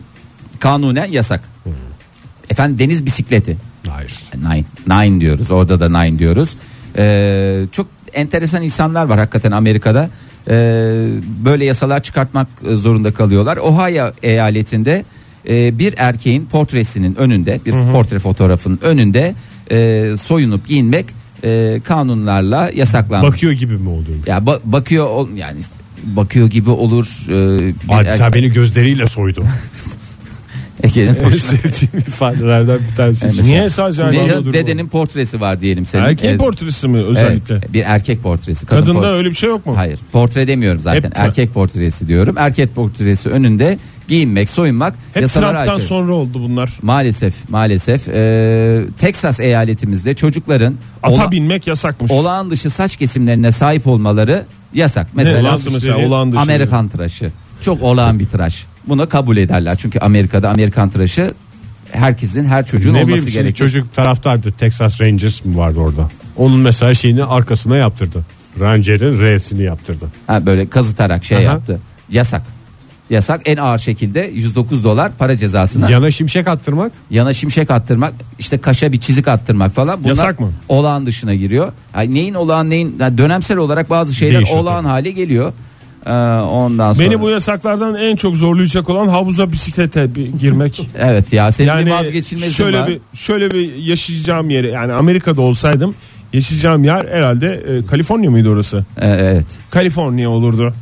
kanunen 0.60 1.12
yasak. 1.12 1.42
Efendim 2.50 2.80
deniz 2.80 3.06
bisikleti. 3.06 3.58
Hayır. 3.90 4.14
Nine. 4.36 4.64
Nine 4.88 5.20
diyoruz. 5.22 5.52
Orada 5.52 5.80
da 5.80 6.02
nine 6.02 6.20
diyoruz. 6.20 6.50
Ee, 6.98 7.64
çok 7.72 7.88
enteresan 8.14 8.64
insanlar 8.64 9.06
var 9.06 9.20
hakikaten 9.20 9.52
Amerika'da. 9.52 10.10
Ee, 10.50 11.06
böyle 11.46 11.66
yasalar 11.66 12.04
çıkartmak 12.04 12.48
e, 12.70 12.76
zorunda 12.76 13.14
kalıyorlar. 13.14 13.58
Ohio 13.58 14.12
eyaletinde 14.24 15.06
e, 15.50 15.80
bir 15.80 15.94
erkeğin 15.98 16.46
portresinin 16.46 17.16
önünde 17.16 17.60
bir 17.66 17.72
portre 17.92 18.20
fotoğrafının 18.20 18.80
önünde 18.82 19.36
e, 19.72 20.10
soyunup 20.22 20.68
giyinmek 20.68 21.06
kanunlarla 21.84 22.72
yasaklanmış. 22.76 23.30
Bakıyor 23.34 23.52
gibi 23.54 23.74
mi 23.78 23.90
oluyor? 23.90 24.18
ya 24.28 24.38
ba- 24.38 24.60
bakıyor 24.64 25.28
yani 25.36 25.60
bakıyor 26.04 26.48
gibi 26.48 26.70
olur. 26.70 27.08
E, 27.30 27.74
Adeta 27.90 28.16
erkek- 28.16 28.34
beni 28.34 28.54
gözleriyle 28.54 29.08
soydu. 29.08 29.44
Ege'nin 30.84 31.16
en 31.24 31.38
sevdiğim 31.38 31.98
ifadelerden 32.08 32.80
bir 32.92 32.96
tanesi. 32.96 33.26
Evet. 33.26 33.42
Niye 33.44 33.70
sadece 33.70 34.12
Ne- 34.12 34.30
durumu. 34.30 34.54
dedenin 34.54 34.88
portresi 34.88 35.42
var 35.42 35.62
diyelim 35.62 35.86
senin. 35.86 36.04
erkeğin 36.04 36.38
portresi 36.38 36.88
mi 36.88 36.98
özellikle? 37.04 37.56
Evet, 37.56 37.74
bir 37.74 37.84
erkek 37.88 38.24
portresi. 38.24 38.66
Kadın 38.66 38.82
Kadında 38.82 39.08
por- 39.08 39.16
öyle 39.18 39.30
bir 39.30 39.36
şey 39.36 39.50
yok 39.50 39.66
mu? 39.66 39.78
Hayır 39.78 40.00
portre 40.12 40.48
demiyorum 40.48 40.82
zaten 40.82 41.04
Hep- 41.04 41.12
erkek 41.20 41.54
portresi 41.54 42.08
diyorum 42.08 42.36
erkek 42.38 42.76
portresi 42.76 43.30
önünde 43.30 43.78
giyinmek 44.08 44.50
soyunmak 44.50 44.96
Hep 45.14 45.22
yasalara 45.22 45.50
Trump'tan 45.52 45.72
aykırı. 45.74 45.88
sonra 45.88 46.14
oldu 46.14 46.34
bunlar. 46.44 46.78
Maalesef 46.82 47.50
maalesef 47.50 48.08
Ee, 48.08 48.82
Texas 49.00 49.40
eyaletimizde 49.40 50.14
çocukların 50.14 50.76
Ata 51.04 51.14
ola- 51.14 51.32
binmek 51.32 51.68
yasakmış. 51.68 52.12
olağan 52.12 52.50
dışı 52.50 52.70
saç 52.70 52.96
kesimlerine 52.98 53.52
sahip 53.52 53.88
olmaları 53.88 54.44
yasak. 54.74 55.08
Mesela 55.14 55.44
Nasıl 55.52 55.74
mesela 55.74 55.98
olağan 56.08 56.32
dışı? 56.32 56.42
Amerikan 56.42 56.88
tıraşı 56.88 57.32
çok 57.62 57.82
olağan 57.82 58.20
bir 58.20 58.26
tıraş 58.26 58.66
bunu 58.88 59.10
kabul 59.10 59.38
ederler 59.38 59.78
çünkü 59.82 60.00
Amerika'da 60.00 60.50
Amerikan 60.50 60.90
tıraşı 60.90 61.32
herkesin 61.92 62.46
her 62.46 62.66
çocuğun 62.66 62.94
ne 62.94 62.98
olması 62.98 63.08
bileyim 63.08 63.24
şimdi 63.30 63.44
gerekiyor. 63.44 63.70
çocuk 63.70 63.96
taraftardı 63.96 64.52
Texas 64.52 65.02
Rangers 65.02 65.46
mı 65.46 65.58
vardı 65.58 65.80
orada? 65.80 66.10
Onun 66.38 66.60
mesela 66.60 66.94
şeyini 66.96 67.24
arkasına 67.24 67.78
yaptırdı. 67.78 68.26
Ranger'in 68.60 69.22
R'sini 69.22 69.64
yaptırdı. 69.64 70.06
Ha, 70.28 70.46
böyle 70.46 70.70
kazıtarak 70.70 71.26
şey 71.26 71.38
Aha. 71.38 71.44
yaptı. 71.44 71.80
Yasak. 72.10 72.42
Yasak 73.10 73.42
en 73.46 73.58
ağır 73.58 73.78
şekilde 73.80 74.20
109 74.34 74.84
dolar 74.84 75.12
para 75.18 75.38
cezasına. 75.38 75.90
Yana 75.90 76.12
şimşek 76.12 76.48
attırmak 76.48 76.92
Yana 77.10 77.34
şimşek 77.34 77.72
attırmak, 77.72 78.14
işte 78.40 78.58
kaşa 78.58 78.92
bir 78.92 79.00
çizik 79.00 79.28
attırmak 79.28 79.72
falan. 79.76 80.00
Bunlar 80.00 80.10
Yasak 80.10 80.40
mı? 80.40 80.52
Olağan 80.70 81.06
dışına 81.06 81.34
giriyor. 81.36 81.72
Yani 81.96 82.14
neyin 82.14 82.34
olağan 82.34 82.70
neyin 82.70 82.96
yani 83.00 83.18
dönemsel 83.18 83.58
olarak 83.58 83.90
bazı 83.90 84.14
şeyler 84.16 84.36
Değişiyor 84.38 84.60
olağan 84.62 84.82
tabii. 84.84 84.88
hale 84.92 85.12
geliyor. 85.12 85.54
Ee, 86.06 86.12
ondan 86.42 86.94
sonra 86.94 87.10
Beni 87.10 87.22
bu 87.22 87.30
yasaklardan 87.30 87.96
en 87.96 88.16
çok 88.16 88.36
zorlayacak 88.36 88.90
olan 88.90 89.08
havuza 89.08 89.52
bisiklete 89.52 90.16
bir 90.16 90.26
girmek. 90.26 90.90
Evet 91.00 91.34
ya 91.34 91.52
senin 91.52 91.68
yani 91.68 91.92
vazgeçilmezin 91.92 92.52
şöyle 92.52 92.80
var. 92.80 92.88
bir 92.88 93.00
şöyle 93.14 93.52
bir 93.52 93.76
yaşayacağım 93.76 94.50
yeri 94.50 94.68
yani 94.68 94.94
Amerika'da 94.94 95.42
olsaydım 95.42 95.96
yaşayacağım 96.34 96.84
yer 96.84 97.06
herhalde 97.08 97.64
e, 97.68 97.86
Kaliforniya 97.86 98.32
mıydı 98.32 98.50
orası? 98.50 98.86
Ee, 99.02 99.08
evet. 99.08 99.46
Kaliforniya 99.70 100.30
olurdu. 100.30 100.74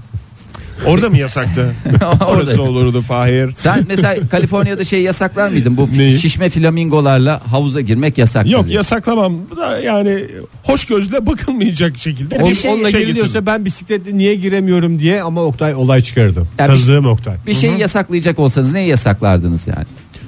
Orada 0.87 1.09
mı 1.09 1.17
yasaktı? 1.17 1.73
Orada. 2.03 2.25
Orası 2.25 2.61
olurdu 2.61 3.01
Fahir. 3.01 3.49
Sen 3.57 3.85
mesela 3.87 4.27
Kaliforniya'da 4.31 4.83
şey 4.83 5.01
yasaklar 5.01 5.49
mıydın? 5.49 5.77
Bu 5.77 5.89
Neyi? 5.97 6.17
şişme 6.19 6.49
flamingolarla 6.49 7.41
havuza 7.51 7.81
girmek 7.81 8.17
yasak. 8.17 8.49
Yok 8.49 8.61
tabii. 8.63 8.73
yasaklamam 8.73 9.33
da 9.57 9.79
yani 9.79 10.25
hoş 10.63 10.85
gözle 10.85 11.25
bakılmayacak 11.25 11.97
şekilde 11.97 12.35
On, 12.37 12.49
bir 12.49 12.55
şey, 12.55 12.71
onunla 12.71 12.91
şey 12.91 12.99
giriliyorsa 12.99 13.27
getirdim. 13.33 13.45
ben 13.45 13.65
bisikletle 13.65 14.17
niye 14.17 14.35
giremiyorum 14.35 14.99
diye 14.99 15.21
ama 15.23 15.41
Oktay 15.43 15.75
olay 15.75 16.01
çıkardı. 16.01 16.39
Ya 16.59 16.65
bir- 16.67 16.71
Kazığım 16.71 17.05
Oktay. 17.05 17.35
Bir 17.47 17.53
şeyi 17.53 17.79
yasaklayacak 17.79 18.39
olsanız 18.39 18.71
neyi 18.71 18.87
yasaklardınız 18.87 19.67
yani? 19.67 19.85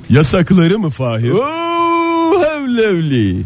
Yasakları 0.09 0.79
mı 0.79 0.89
Fahir? 0.89 1.29
Oo, 1.31 2.43
hevlevli. 2.43 3.41